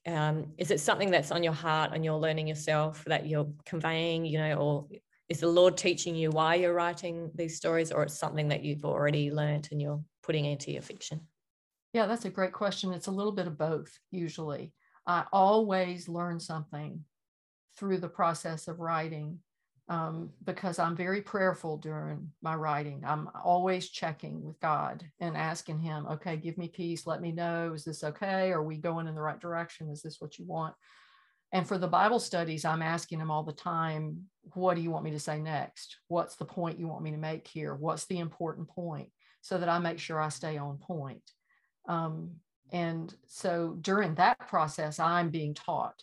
um, 0.06 0.52
is 0.58 0.70
it 0.70 0.80
something 0.80 1.10
that's 1.10 1.32
on 1.32 1.42
your 1.42 1.52
heart 1.52 1.90
and 1.92 2.04
you're 2.04 2.18
learning 2.18 2.46
yourself 2.46 3.04
that 3.06 3.26
you're 3.26 3.48
conveying, 3.64 4.24
you 4.24 4.38
know, 4.38 4.54
or 4.54 4.86
is 5.28 5.40
the 5.40 5.48
Lord 5.48 5.76
teaching 5.76 6.14
you 6.14 6.30
why 6.30 6.54
you're 6.54 6.74
writing 6.74 7.30
these 7.34 7.56
stories, 7.56 7.90
or 7.90 8.04
it's 8.04 8.18
something 8.18 8.48
that 8.48 8.64
you've 8.64 8.84
already 8.84 9.30
learned 9.30 9.68
and 9.72 9.82
you're 9.82 10.02
putting 10.22 10.44
into 10.44 10.70
your 10.70 10.82
fiction? 10.82 11.20
Yeah, 11.92 12.06
that's 12.06 12.24
a 12.26 12.30
great 12.30 12.52
question. 12.52 12.92
It's 12.92 13.06
a 13.06 13.12
little 13.12 13.32
bit 13.32 13.46
of 13.46 13.58
both, 13.58 13.98
usually. 14.10 14.72
I 15.06 15.24
always 15.32 16.08
learn 16.08 16.40
something 16.40 17.04
through 17.78 17.98
the 17.98 18.08
process 18.08 18.68
of 18.68 18.80
writing 18.80 19.38
um, 19.88 20.30
because 20.44 20.78
I'm 20.78 20.96
very 20.96 21.22
prayerful 21.22 21.76
during 21.76 22.32
my 22.42 22.56
writing. 22.56 23.02
I'm 23.06 23.28
always 23.44 23.88
checking 23.88 24.42
with 24.42 24.58
God 24.60 25.04
and 25.20 25.36
asking 25.36 25.80
Him, 25.80 26.06
okay, 26.06 26.36
give 26.36 26.58
me 26.58 26.68
peace. 26.68 27.06
Let 27.06 27.20
me 27.20 27.30
know, 27.30 27.72
is 27.72 27.84
this 27.84 28.02
okay? 28.02 28.50
Are 28.50 28.64
we 28.64 28.78
going 28.78 29.06
in 29.06 29.14
the 29.14 29.20
right 29.20 29.40
direction? 29.40 29.88
Is 29.90 30.02
this 30.02 30.20
what 30.20 30.38
you 30.38 30.44
want? 30.44 30.74
And 31.52 31.66
for 31.66 31.78
the 31.78 31.88
Bible 31.88 32.18
studies, 32.18 32.64
I'm 32.64 32.82
asking 32.82 33.20
Him 33.20 33.30
all 33.30 33.42
the 33.42 33.52
time, 33.52 34.24
what 34.54 34.74
do 34.74 34.80
you 34.80 34.90
want 34.90 35.04
me 35.04 35.12
to 35.12 35.20
say 35.20 35.40
next? 35.40 35.96
What's 36.08 36.36
the 36.36 36.44
point 36.44 36.78
you 36.78 36.88
want 36.88 37.02
me 37.02 37.12
to 37.12 37.16
make 37.16 37.46
here? 37.46 37.74
What's 37.74 38.06
the 38.06 38.18
important 38.18 38.68
point? 38.68 39.10
So 39.40 39.58
that 39.58 39.68
I 39.68 39.78
make 39.78 39.98
sure 39.98 40.20
I 40.20 40.28
stay 40.28 40.56
on 40.56 40.78
point. 40.78 41.22
Um, 41.88 42.32
and 42.72 43.14
so 43.26 43.76
during 43.80 44.16
that 44.16 44.38
process, 44.40 44.98
I'm 44.98 45.30
being 45.30 45.54
taught 45.54 46.02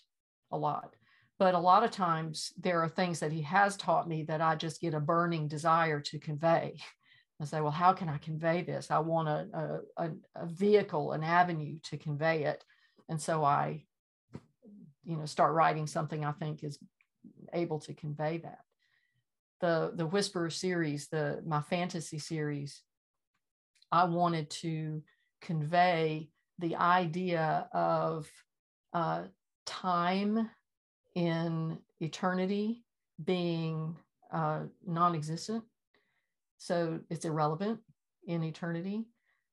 a 0.51 0.57
lot 0.57 0.95
but 1.39 1.55
a 1.55 1.59
lot 1.59 1.83
of 1.83 1.91
times 1.91 2.53
there 2.57 2.81
are 2.81 2.87
things 2.87 3.19
that 3.19 3.31
he 3.31 3.41
has 3.41 3.75
taught 3.75 4.07
me 4.07 4.23
that 4.23 4.41
I 4.41 4.55
just 4.55 4.79
get 4.79 4.93
a 4.93 4.99
burning 4.99 5.47
desire 5.47 5.99
to 5.99 6.19
convey. 6.19 6.79
I 7.41 7.45
say, 7.45 7.59
well, 7.59 7.71
how 7.71 7.91
can 7.91 8.07
I 8.07 8.17
convey 8.19 8.61
this? 8.61 8.89
I 8.89 8.99
want 8.99 9.27
a, 9.27 9.81
a, 9.97 10.11
a 10.35 10.45
vehicle, 10.45 11.11
an 11.11 11.23
avenue 11.23 11.79
to 11.83 11.97
convey 11.97 12.45
it. 12.45 12.63
And 13.09 13.19
so 13.19 13.43
I, 13.43 13.83
you 15.05 15.17
know, 15.17 15.25
start 15.25 15.53
writing 15.53 15.87
something 15.87 16.23
I 16.23 16.31
think 16.31 16.63
is 16.63 16.79
able 17.53 17.79
to 17.81 17.93
convey 17.93 18.39
that. 18.39 18.59
The, 19.61 19.91
the 19.95 20.05
Whisperer 20.05 20.49
series, 20.49 21.07
the 21.07 21.41
my 21.45 21.61
fantasy 21.61 22.19
series, 22.19 22.81
I 23.91 24.05
wanted 24.05 24.49
to 24.49 25.03
convey 25.41 26.29
the 26.59 26.75
idea 26.75 27.67
of 27.73 28.27
uh, 28.93 29.23
time 29.65 30.49
in 31.15 31.77
eternity 31.99 32.83
being 33.23 33.95
uh, 34.31 34.61
non 34.85 35.15
existent. 35.15 35.63
So 36.57 36.99
it's 37.09 37.25
irrelevant 37.25 37.79
in 38.25 38.43
eternity. 38.43 39.05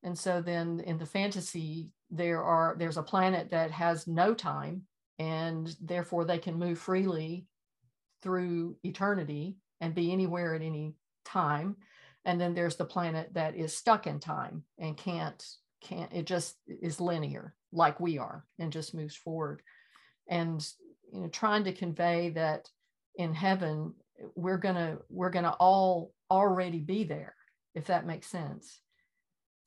And 0.02 0.18
so 0.18 0.40
then 0.40 0.80
in 0.80 0.98
the 0.98 1.06
fantasy, 1.06 1.90
there 2.10 2.42
are 2.42 2.76
there's 2.78 2.96
a 2.96 3.02
planet 3.02 3.50
that 3.50 3.70
has 3.70 4.06
no 4.06 4.34
time 4.34 4.82
and 5.20 5.76
therefore 5.82 6.24
they 6.24 6.38
can 6.38 6.58
move 6.58 6.78
freely 6.78 7.46
through 8.22 8.74
eternity 8.82 9.58
and 9.80 9.94
be 9.94 10.10
anywhere 10.10 10.54
at 10.54 10.62
any 10.62 10.94
time. 11.26 11.76
And 12.24 12.40
then 12.40 12.54
there's 12.54 12.76
the 12.76 12.86
planet 12.86 13.34
that 13.34 13.54
is 13.54 13.76
stuck 13.76 14.06
in 14.06 14.18
time 14.18 14.64
and 14.78 14.96
can't 14.96 15.44
can't 15.82 16.12
it 16.12 16.26
just 16.26 16.56
is 16.66 17.00
linear 17.00 17.54
like 17.72 18.00
we 18.00 18.18
are 18.18 18.44
and 18.58 18.72
just 18.72 18.94
moves 18.94 19.14
forward. 19.14 19.62
And 20.26 20.66
you 21.12 21.20
know 21.20 21.28
trying 21.28 21.64
to 21.64 21.72
convey 21.72 22.30
that 22.30 22.68
in 23.16 23.34
heaven 23.34 23.94
we're 24.34 24.58
gonna 24.58 24.98
we're 25.10 25.30
gonna 25.30 25.54
all 25.60 26.12
already 26.30 26.78
be 26.78 27.04
there 27.04 27.34
if 27.74 27.86
that 27.86 28.06
makes 28.06 28.26
sense 28.26 28.80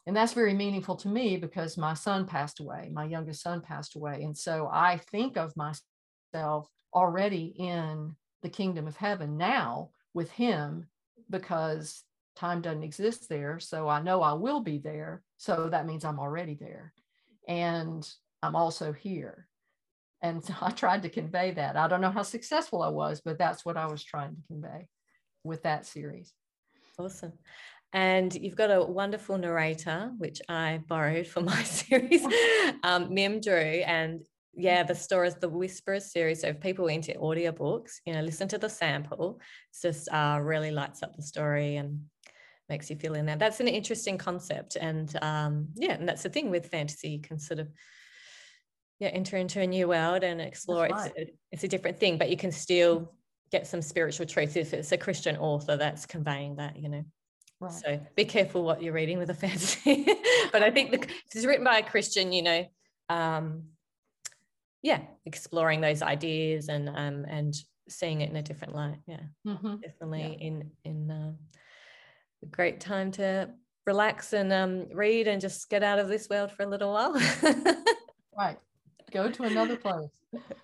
and 0.06 0.16
that's 0.16 0.34
very 0.34 0.54
meaningful 0.54 0.96
to 0.96 1.08
me 1.08 1.38
because 1.38 1.78
my 1.78 1.94
son 1.94 2.26
passed 2.26 2.60
away 2.60 2.90
my 2.92 3.06
youngest 3.06 3.42
son 3.42 3.62
passed 3.62 3.96
away 3.96 4.24
and 4.24 4.38
so 4.38 4.70
i 4.72 4.98
think 5.12 5.38
of 5.38 5.54
myself 5.56 6.68
already 6.94 7.54
in 7.58 8.16
the 8.42 8.50
kingdom 8.50 8.88
of 8.88 8.98
heaven 8.98 9.38
now 9.38 9.90
with 10.14 10.30
him 10.32 10.88
because 11.30 12.04
time 12.36 12.62
doesn't 12.62 12.84
exist 12.84 13.30
there 13.30 13.60
so 13.60 13.88
i 13.88 14.02
know 14.02 14.22
i 14.22 14.34
will 14.34 14.62
be 14.62 14.78
there 14.78 15.24
so 15.38 15.70
that 15.70 15.86
means 15.86 16.04
i'm 16.04 16.20
already 16.20 16.56
there 16.56 16.94
and 17.48 18.10
i'm 18.42 18.56
also 18.56 18.92
here 18.92 19.48
and 20.24 20.44
so 20.44 20.54
I 20.62 20.72
tried 20.72 21.04
to 21.04 21.10
convey 21.10 21.52
that. 21.52 21.76
I 21.78 21.88
don't 21.88 22.02
know 22.02 22.10
how 22.10 22.24
successful 22.24 22.82
I 22.82 22.88
was, 22.88 23.22
but 23.24 23.38
that's 23.38 23.64
what 23.64 23.78
I 23.78 23.86
was 23.86 24.04
trying 24.04 24.36
to 24.36 24.42
convey 24.48 24.88
with 25.44 25.62
that 25.64 25.86
series. 25.86 26.34
Awesome. 26.98 27.34
And 27.94 28.34
you've 28.34 28.56
got 28.56 28.72
a 28.72 28.84
wonderful 28.84 29.38
narrator, 29.38 30.12
which 30.18 30.42
I 30.50 30.82
borrowed 30.88 31.28
for 31.28 31.42
my 31.42 31.64
series, 31.64 32.26
um, 32.84 33.14
Mim 33.14 33.40
Drew. 33.40 33.54
And 33.86 34.26
yeah, 34.56 34.84
the 34.84 34.96
story 34.96 35.28
is 35.28 35.36
the 35.36 35.50
Whisperers 35.50 36.12
series. 36.12 36.42
So 36.42 36.48
if 36.48 36.60
people 36.60 36.88
into 36.88 37.14
audiobooks, 37.14 37.94
you 38.06 38.14
know, 38.14 38.22
listen 38.22 38.48
to 38.50 38.58
the 38.58 38.70
sample. 38.70 39.40
It's 39.70 39.82
just 39.82 40.10
uh, 40.10 40.40
really 40.42 40.72
lights 40.72 41.04
up 41.04 41.16
the 41.16 41.22
story 41.22 41.76
and 41.76 42.02
makes 42.68 42.90
you 42.90 42.96
feel 42.96 43.14
in 43.14 43.28
there. 43.28 43.36
That's 43.36 43.60
an 43.60 43.68
interesting 43.68 44.18
concept. 44.18 44.76
And 44.76 45.16
um, 45.22 45.68
yeah, 45.76 45.94
and 45.94 46.10
that's 46.10 46.24
the 46.24 46.30
thing 46.30 46.50
with 46.50 46.70
fantasy, 46.70 47.10
you 47.10 47.22
can 47.22 47.40
sort 47.40 47.60
of 47.60 47.70
yeah 49.00 49.10
enter 49.10 49.38
into 49.38 49.60
a 49.60 49.68
new 49.68 49.88
world 49.90 50.24
and 50.24 50.40
explore 50.40 50.88
right. 50.88 51.12
it's, 51.16 51.18
a, 51.18 51.34
it's 51.52 51.64
a 51.64 51.68
different 51.68 52.00
thing 52.00 52.18
but 52.18 52.30
you 52.30 52.38
can 52.38 52.52
still 52.52 53.12
get 53.52 53.68
some 53.68 53.82
spiritual 53.82 54.26
truth 54.26 54.56
if 54.56 54.74
it's 54.74 54.92
a 54.92 54.98
christian 54.98 55.36
author 55.38 55.76
that's 55.76 56.06
conveying 56.06 56.56
that 56.56 56.78
you 56.78 56.90
know 56.90 57.04
right. 57.66 57.74
so 57.74 58.00
be 58.16 58.26
careful 58.26 58.64
what 58.64 58.82
you're 58.82 58.94
reading 58.94 59.18
with 59.18 59.30
a 59.30 59.34
fantasy 59.46 60.08
but 60.52 60.64
i 60.64 60.70
think 60.70 60.92
the, 60.92 61.08
it's 61.34 61.46
written 61.46 61.64
by 61.64 61.78
a 61.78 61.84
christian 61.84 62.32
you 62.32 62.42
know 62.42 62.66
um 63.10 63.64
yeah 64.82 65.02
exploring 65.26 65.82
those 65.82 66.02
ideas 66.02 66.70
and 66.70 66.90
um 66.90 67.26
and 67.28 67.56
seeing 67.90 68.22
it 68.22 68.30
in 68.30 68.36
a 68.36 68.42
different 68.42 68.76
light 68.76 68.98
yeah 69.08 69.20
mm-hmm. 69.46 69.76
definitely 69.78 70.38
yeah. 70.40 70.48
in 70.48 70.72
in 70.84 71.12
uh, 71.12 71.34
a 72.42 72.46
great 72.48 72.80
time 72.80 73.12
to 73.12 73.50
relax 73.86 74.34
and 74.34 74.54
um 74.54 74.88
read 74.94 75.28
and 75.28 75.42
just 75.42 75.70
get 75.70 75.84
out 75.84 76.00
of 76.00 76.08
this 76.08 76.30
world 76.30 76.52
for 76.52 76.64
a 76.64 76.68
little 76.68 76.94
while 76.94 77.14
right 78.38 78.58
go 79.14 79.30
to 79.30 79.44
another 79.44 79.78
place. 79.78 80.10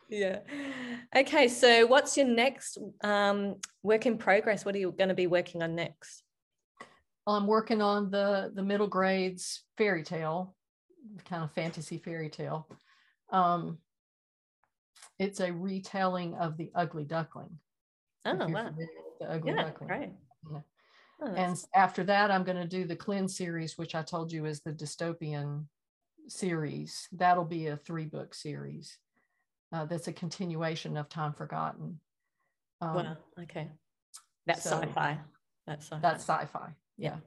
yeah. 0.10 0.40
Okay. 1.16 1.48
So, 1.48 1.86
what's 1.86 2.18
your 2.18 2.26
next 2.26 2.78
um, 3.04 3.56
work 3.84 4.06
in 4.06 4.18
progress? 4.18 4.66
What 4.66 4.76
are 4.76 4.80
you 4.80 4.92
going 4.92 5.10
to 5.10 5.16
be 5.16 5.28
working 5.28 5.62
on 5.62 5.76
next? 5.76 6.24
Well, 7.30 7.38
I'm 7.38 7.46
working 7.46 7.80
on 7.80 8.10
the 8.10 8.52
the 8.56 8.64
middle 8.64 8.88
grades 8.88 9.62
fairy 9.78 10.02
tale, 10.02 10.56
kind 11.26 11.44
of 11.44 11.52
fantasy 11.52 12.00
fairy 12.00 12.28
tale. 12.28 12.68
Um, 13.32 13.78
it's 15.20 15.40
a 15.40 15.54
retelling 15.54 16.34
of 16.34 16.58
the 16.58 16.72
Ugly 16.74 17.04
Duckling. 17.04 17.60
Oh 18.26 18.34
wow! 18.34 18.72
The 19.20 19.30
Ugly 19.30 19.52
yeah, 19.52 19.64
Duckling. 19.64 19.90
Right. 19.92 20.14
Yeah. 20.52 20.62
Oh, 21.22 21.34
and 21.36 21.56
after 21.76 22.04
that, 22.06 22.32
I'm 22.32 22.44
going 22.44 22.58
to 22.58 22.68
do 22.68 22.86
the 22.86 22.96
Cleanse 22.96 23.38
series, 23.38 23.78
which 23.78 23.94
I 23.94 24.02
told 24.02 24.32
you 24.32 24.46
is 24.46 24.62
the 24.62 24.74
dystopian 24.74 25.66
series. 26.28 27.08
That'll 27.12 27.46
be 27.46 27.68
a 27.68 27.78
three 27.78 28.06
book 28.06 28.34
series. 28.34 28.98
Uh, 29.72 29.86
that's 29.86 30.08
a 30.08 30.14
continuation 30.14 30.98
of 30.98 31.10
Time 31.10 31.34
Forgotten. 31.34 32.00
Um, 32.82 32.96
wow. 32.96 33.18
Okay. 33.44 33.70
That's 34.48 34.64
so 34.64 34.82
sci-fi. 34.82 35.20
That's 35.68 35.86
sci-fi. 35.86 36.00
That's 36.02 36.24
sci-fi. 36.24 36.74
Yeah. 37.00 37.18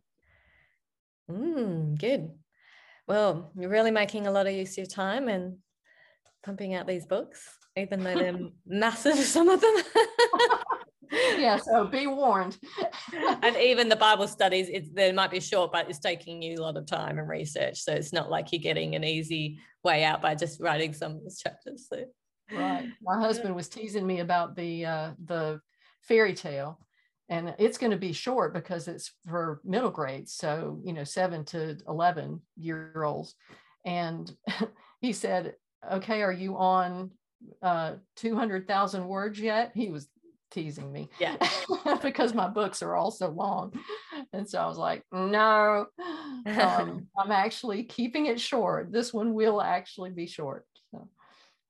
Mm, 1.30 1.98
good. 1.98 2.30
Well, 3.08 3.50
you're 3.58 3.70
really 3.70 3.90
making 3.90 4.26
a 4.26 4.30
lot 4.30 4.46
of 4.46 4.52
use 4.52 4.72
of 4.72 4.78
your 4.78 4.86
time 4.86 5.28
and 5.28 5.56
pumping 6.44 6.74
out 6.74 6.86
these 6.86 7.06
books, 7.06 7.42
even 7.76 8.04
though 8.04 8.14
they're 8.14 8.38
massive, 8.66 9.16
some 9.16 9.48
of 9.48 9.60
them. 9.60 9.74
yeah, 11.38 11.56
so 11.56 11.86
be 11.86 12.06
warned. 12.06 12.58
and 13.42 13.56
even 13.56 13.88
the 13.88 13.96
Bible 13.96 14.28
studies, 14.28 14.68
it's, 14.70 14.90
they 14.90 15.10
might 15.10 15.30
be 15.30 15.40
short, 15.40 15.72
but 15.72 15.88
it's 15.88 15.98
taking 15.98 16.42
you 16.42 16.56
a 16.58 16.62
lot 16.62 16.76
of 16.76 16.86
time 16.86 17.18
and 17.18 17.28
research. 17.28 17.80
So 17.80 17.92
it's 17.92 18.12
not 18.12 18.30
like 18.30 18.52
you're 18.52 18.60
getting 18.60 18.94
an 18.94 19.04
easy 19.04 19.58
way 19.82 20.04
out 20.04 20.20
by 20.20 20.34
just 20.34 20.60
writing 20.60 20.92
some 20.92 21.12
of 21.12 21.22
those 21.22 21.38
chapters. 21.38 21.86
So. 21.88 22.04
Right. 22.54 22.90
My 23.00 23.18
husband 23.18 23.54
was 23.54 23.68
teasing 23.68 24.06
me 24.06 24.20
about 24.20 24.54
the 24.54 24.84
uh, 24.84 25.10
the 25.24 25.60
fairy 26.02 26.34
tale, 26.34 26.78
and 27.32 27.54
it's 27.58 27.78
going 27.78 27.92
to 27.92 27.96
be 27.96 28.12
short 28.12 28.52
because 28.52 28.88
it's 28.88 29.12
for 29.26 29.62
middle 29.64 29.90
grades, 29.90 30.34
so 30.34 30.78
you 30.84 30.92
know, 30.92 31.04
seven 31.04 31.46
to 31.46 31.78
eleven 31.88 32.42
year 32.58 33.02
olds. 33.02 33.34
And 33.86 34.30
he 35.00 35.14
said, 35.14 35.54
"Okay, 35.90 36.20
are 36.22 36.32
you 36.32 36.58
on 36.58 37.10
uh, 37.62 37.94
200,000 38.16 39.08
words 39.08 39.40
yet?" 39.40 39.72
He 39.74 39.88
was 39.88 40.08
teasing 40.50 40.92
me. 40.92 41.08
Yeah. 41.18 41.36
because 42.02 42.34
my 42.34 42.48
books 42.48 42.82
are 42.82 42.94
all 42.94 43.10
so 43.10 43.30
long. 43.30 43.72
And 44.34 44.46
so 44.46 44.60
I 44.60 44.66
was 44.66 44.76
like, 44.76 45.02
no, 45.10 45.86
um, 46.44 47.06
I'm 47.18 47.32
actually 47.32 47.84
keeping 47.84 48.26
it 48.26 48.38
short. 48.38 48.92
This 48.92 49.14
one 49.14 49.32
will 49.32 49.62
actually 49.62 50.10
be 50.10 50.26
short. 50.26 50.66
So. 50.90 51.08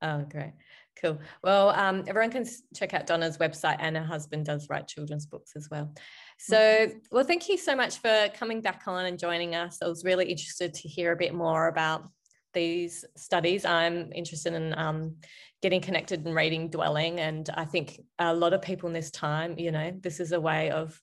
Oh, 0.03 0.27
great. 0.29 0.55
Cool. 1.03 1.19
Well, 1.43 1.71
um, 1.71 2.05
everyone 2.07 2.31
can 2.31 2.47
check 2.75 2.95
out 2.95 3.07
Donna's 3.07 3.39
website, 3.39 3.79
and 3.81 3.97
her 3.97 4.05
husband 4.05 4.47
does 4.47 4.69
write 4.71 4.87
children's 4.87 5.27
books 5.27 5.53
as 5.57 5.69
well. 5.69 5.93
So, 6.39 6.89
well, 7.11 7.25
thank 7.25 7.49
you 7.49 7.59
so 7.59 7.75
much 7.75 7.99
for 7.99 8.29
coming 8.35 8.61
back 8.61 8.83
on 8.87 9.07
and 9.07 9.19
joining 9.19 9.57
us. 9.57 9.79
I 9.83 9.89
was 9.89 10.05
really 10.05 10.27
interested 10.27 10.73
to 10.75 10.89
hear 10.89 11.11
a 11.11 11.17
bit 11.17 11.35
more 11.35 11.67
about 11.67 12.09
these 12.55 13.05
studies. 13.17 13.65
I'm 13.65 14.13
interested 14.13 14.55
in 14.55 14.79
um, 14.79 15.17
getting 15.61 15.81
connected 15.81 16.25
and 16.25 16.37
reading 16.37 16.69
dwelling. 16.69 17.19
And 17.19 17.51
I 17.55 17.65
think 17.65 18.01
a 18.19 18.33
lot 18.33 18.53
of 18.53 18.63
people 18.63 18.89
in 18.89 18.93
this 18.93 19.11
time, 19.11 19.59
you 19.59 19.73
know, 19.73 19.93
this 20.01 20.21
is 20.21 20.31
a 20.31 20.41
way 20.41 20.71
of 20.71 21.01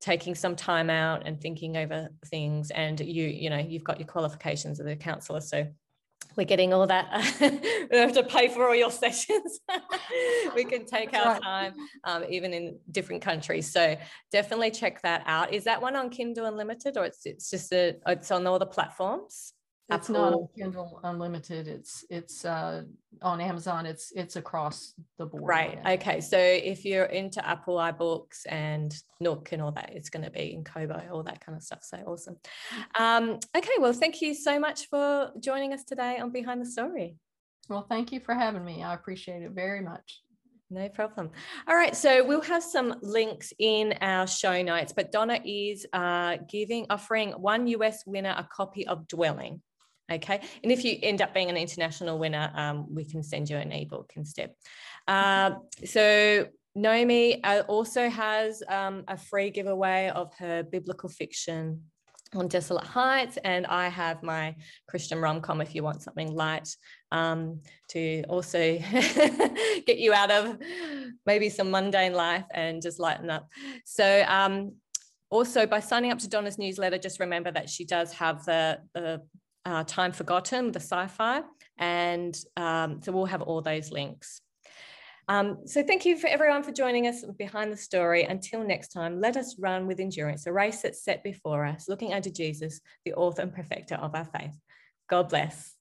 taking 0.00 0.34
some 0.34 0.56
time 0.56 0.88
out 0.88 1.26
and 1.26 1.40
thinking 1.40 1.76
over 1.76 2.08
things. 2.26 2.70
And 2.70 2.98
you, 2.98 3.26
you 3.26 3.50
know, 3.50 3.58
you've 3.58 3.84
got 3.84 3.98
your 3.98 4.08
qualifications 4.08 4.80
as 4.80 4.86
a 4.86 4.96
counselor. 4.96 5.40
So 5.40 5.66
we're 6.36 6.44
getting 6.44 6.72
all 6.72 6.86
that. 6.86 7.06
we 7.40 7.48
don't 7.90 8.08
have 8.08 8.12
to 8.12 8.24
pay 8.24 8.48
for 8.48 8.68
all 8.68 8.74
your 8.74 8.90
sessions. 8.90 9.60
we 10.54 10.64
can 10.64 10.86
take 10.86 11.14
our 11.14 11.38
time, 11.40 11.74
um, 12.04 12.24
even 12.28 12.52
in 12.52 12.78
different 12.90 13.22
countries. 13.22 13.70
So 13.70 13.96
definitely 14.30 14.70
check 14.70 15.02
that 15.02 15.22
out. 15.26 15.52
Is 15.52 15.64
that 15.64 15.80
one 15.80 15.96
on 15.96 16.10
Kindle 16.10 16.46
Unlimited, 16.46 16.96
or 16.96 17.04
it's 17.04 17.26
it's 17.26 17.50
just 17.50 17.72
a 17.72 17.96
it's 18.06 18.30
on 18.30 18.46
all 18.46 18.58
the 18.58 18.66
platforms? 18.66 19.52
It's 19.90 20.08
not 20.08 20.32
on 20.32 20.48
Kindle 20.56 21.00
Unlimited. 21.02 21.68
It's 21.68 22.04
it's 22.08 22.44
uh, 22.44 22.84
on 23.20 23.40
Amazon. 23.40 23.84
It's 23.84 24.12
it's 24.14 24.36
across 24.36 24.94
the 25.18 25.26
board. 25.26 25.42
Right. 25.44 25.78
Okay. 25.86 26.20
So 26.20 26.38
if 26.38 26.84
you're 26.84 27.04
into 27.04 27.46
Apple 27.46 27.76
iBooks 27.76 28.46
and 28.48 28.94
Nook 29.20 29.52
and 29.52 29.60
all 29.60 29.72
that, 29.72 29.92
it's 29.92 30.08
going 30.08 30.24
to 30.24 30.30
be 30.30 30.54
in 30.54 30.64
Kobo, 30.64 31.02
all 31.12 31.22
that 31.24 31.44
kind 31.44 31.56
of 31.56 31.62
stuff. 31.62 31.80
So 31.82 31.98
awesome. 32.06 32.36
Um, 32.98 33.38
okay. 33.56 33.72
Well, 33.78 33.92
thank 33.92 34.22
you 34.22 34.34
so 34.34 34.58
much 34.58 34.88
for 34.88 35.30
joining 35.40 35.72
us 35.72 35.84
today 35.84 36.18
on 36.18 36.30
Behind 36.30 36.60
the 36.60 36.66
Story. 36.66 37.16
Well, 37.68 37.86
thank 37.88 38.12
you 38.12 38.20
for 38.20 38.34
having 38.34 38.64
me. 38.64 38.82
I 38.82 38.94
appreciate 38.94 39.42
it 39.42 39.52
very 39.52 39.82
much. 39.82 40.22
No 40.70 40.88
problem. 40.88 41.30
All 41.68 41.76
right, 41.76 41.94
so 41.94 42.24
we'll 42.24 42.40
have 42.40 42.62
some 42.62 42.94
links 43.02 43.52
in 43.58 43.92
our 44.00 44.26
show 44.26 44.62
notes, 44.62 44.94
but 44.94 45.12
Donna 45.12 45.38
is 45.44 45.86
uh, 45.92 46.38
giving, 46.48 46.86
offering 46.88 47.32
one 47.32 47.66
US 47.66 48.06
winner 48.06 48.34
a 48.36 48.48
copy 48.50 48.86
of 48.86 49.06
Dwelling. 49.06 49.60
Okay. 50.12 50.40
And 50.62 50.70
if 50.70 50.84
you 50.84 50.98
end 51.02 51.22
up 51.22 51.32
being 51.32 51.50
an 51.50 51.56
international 51.56 52.18
winner, 52.18 52.52
um, 52.54 52.86
we 52.92 53.04
can 53.04 53.22
send 53.22 53.48
you 53.48 53.56
an 53.56 53.72
ebook 53.72 54.12
instead. 54.16 54.50
Uh, 55.08 55.52
so 55.84 56.46
Naomi 56.74 57.42
uh, 57.42 57.62
also 57.68 58.08
has 58.08 58.62
um, 58.68 59.04
a 59.08 59.16
free 59.16 59.50
giveaway 59.50 60.10
of 60.14 60.32
her 60.38 60.62
biblical 60.62 61.08
fiction 61.08 61.82
on 62.34 62.48
Desolate 62.48 62.84
Heights, 62.84 63.36
and 63.44 63.66
I 63.66 63.88
have 63.88 64.22
my 64.22 64.56
Christian 64.88 65.20
rom 65.20 65.42
com 65.42 65.60
if 65.60 65.74
you 65.74 65.82
want 65.82 66.02
something 66.02 66.32
light 66.32 66.68
um, 67.10 67.60
to 67.88 68.22
also 68.28 68.58
get 69.86 69.98
you 69.98 70.14
out 70.14 70.30
of 70.30 70.56
maybe 71.26 71.50
some 71.50 71.70
mundane 71.70 72.14
life 72.14 72.44
and 72.54 72.80
just 72.80 72.98
lighten 72.98 73.28
up. 73.28 73.48
So, 73.84 74.24
um, 74.26 74.76
also 75.28 75.66
by 75.66 75.80
signing 75.80 76.10
up 76.12 76.18
to 76.18 76.28
Donna's 76.28 76.58
newsletter, 76.58 76.98
just 76.98 77.20
remember 77.20 77.50
that 77.50 77.68
she 77.68 77.84
does 77.84 78.12
have 78.14 78.44
the, 78.44 78.78
the 78.94 79.22
uh, 79.64 79.84
Time 79.84 80.12
Forgotten, 80.12 80.72
the 80.72 80.80
sci 80.80 81.06
fi. 81.08 81.42
And 81.78 82.36
um, 82.56 83.00
so 83.02 83.12
we'll 83.12 83.26
have 83.26 83.42
all 83.42 83.60
those 83.60 83.90
links. 83.90 84.40
Um, 85.28 85.58
so 85.66 85.82
thank 85.82 86.04
you 86.04 86.18
for 86.18 86.26
everyone 86.26 86.62
for 86.62 86.72
joining 86.72 87.06
us 87.06 87.24
behind 87.38 87.72
the 87.72 87.76
story. 87.76 88.24
Until 88.24 88.64
next 88.64 88.88
time, 88.88 89.20
let 89.20 89.36
us 89.36 89.56
run 89.58 89.86
with 89.86 90.00
endurance 90.00 90.46
a 90.46 90.52
race 90.52 90.82
that's 90.82 91.04
set 91.04 91.22
before 91.22 91.64
us, 91.64 91.88
looking 91.88 92.12
unto 92.12 92.30
Jesus, 92.30 92.80
the 93.04 93.14
author 93.14 93.42
and 93.42 93.54
perfecter 93.54 93.94
of 93.94 94.14
our 94.14 94.24
faith. 94.24 94.56
God 95.08 95.28
bless. 95.28 95.76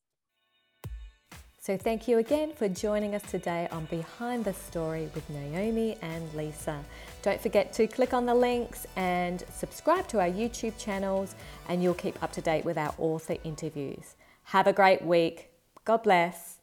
So, 1.60 1.78
thank 1.78 2.08
you 2.08 2.18
again 2.18 2.54
for 2.54 2.68
joining 2.68 3.14
us 3.14 3.22
today 3.30 3.68
on 3.72 3.86
Behind 3.86 4.46
the 4.46 4.54
Story 4.54 5.10
with 5.14 5.30
Naomi 5.30 5.98
and 6.02 6.34
Lisa. 6.34 6.84
Don't 7.22 7.40
forget 7.40 7.72
to 7.74 7.88
click 7.88 8.14
on 8.14 8.26
the 8.26 8.34
links 8.34 8.88
and 8.96 9.44
subscribe 9.54 10.08
to 10.08 10.20
our 10.20 10.30
YouTube 10.30 10.78
channels, 10.78 11.36
and 11.70 11.84
you'll 11.84 11.94
keep 11.94 12.22
up 12.24 12.32
to 12.34 12.42
date 12.42 12.66
with 12.66 12.78
our 12.78 12.94
author 12.98 13.36
interviews. 13.44 14.16
Have 14.46 14.66
a 14.66 14.74
great 14.74 15.04
week. 15.04 15.52
God 15.86 16.04
bless. 16.04 16.61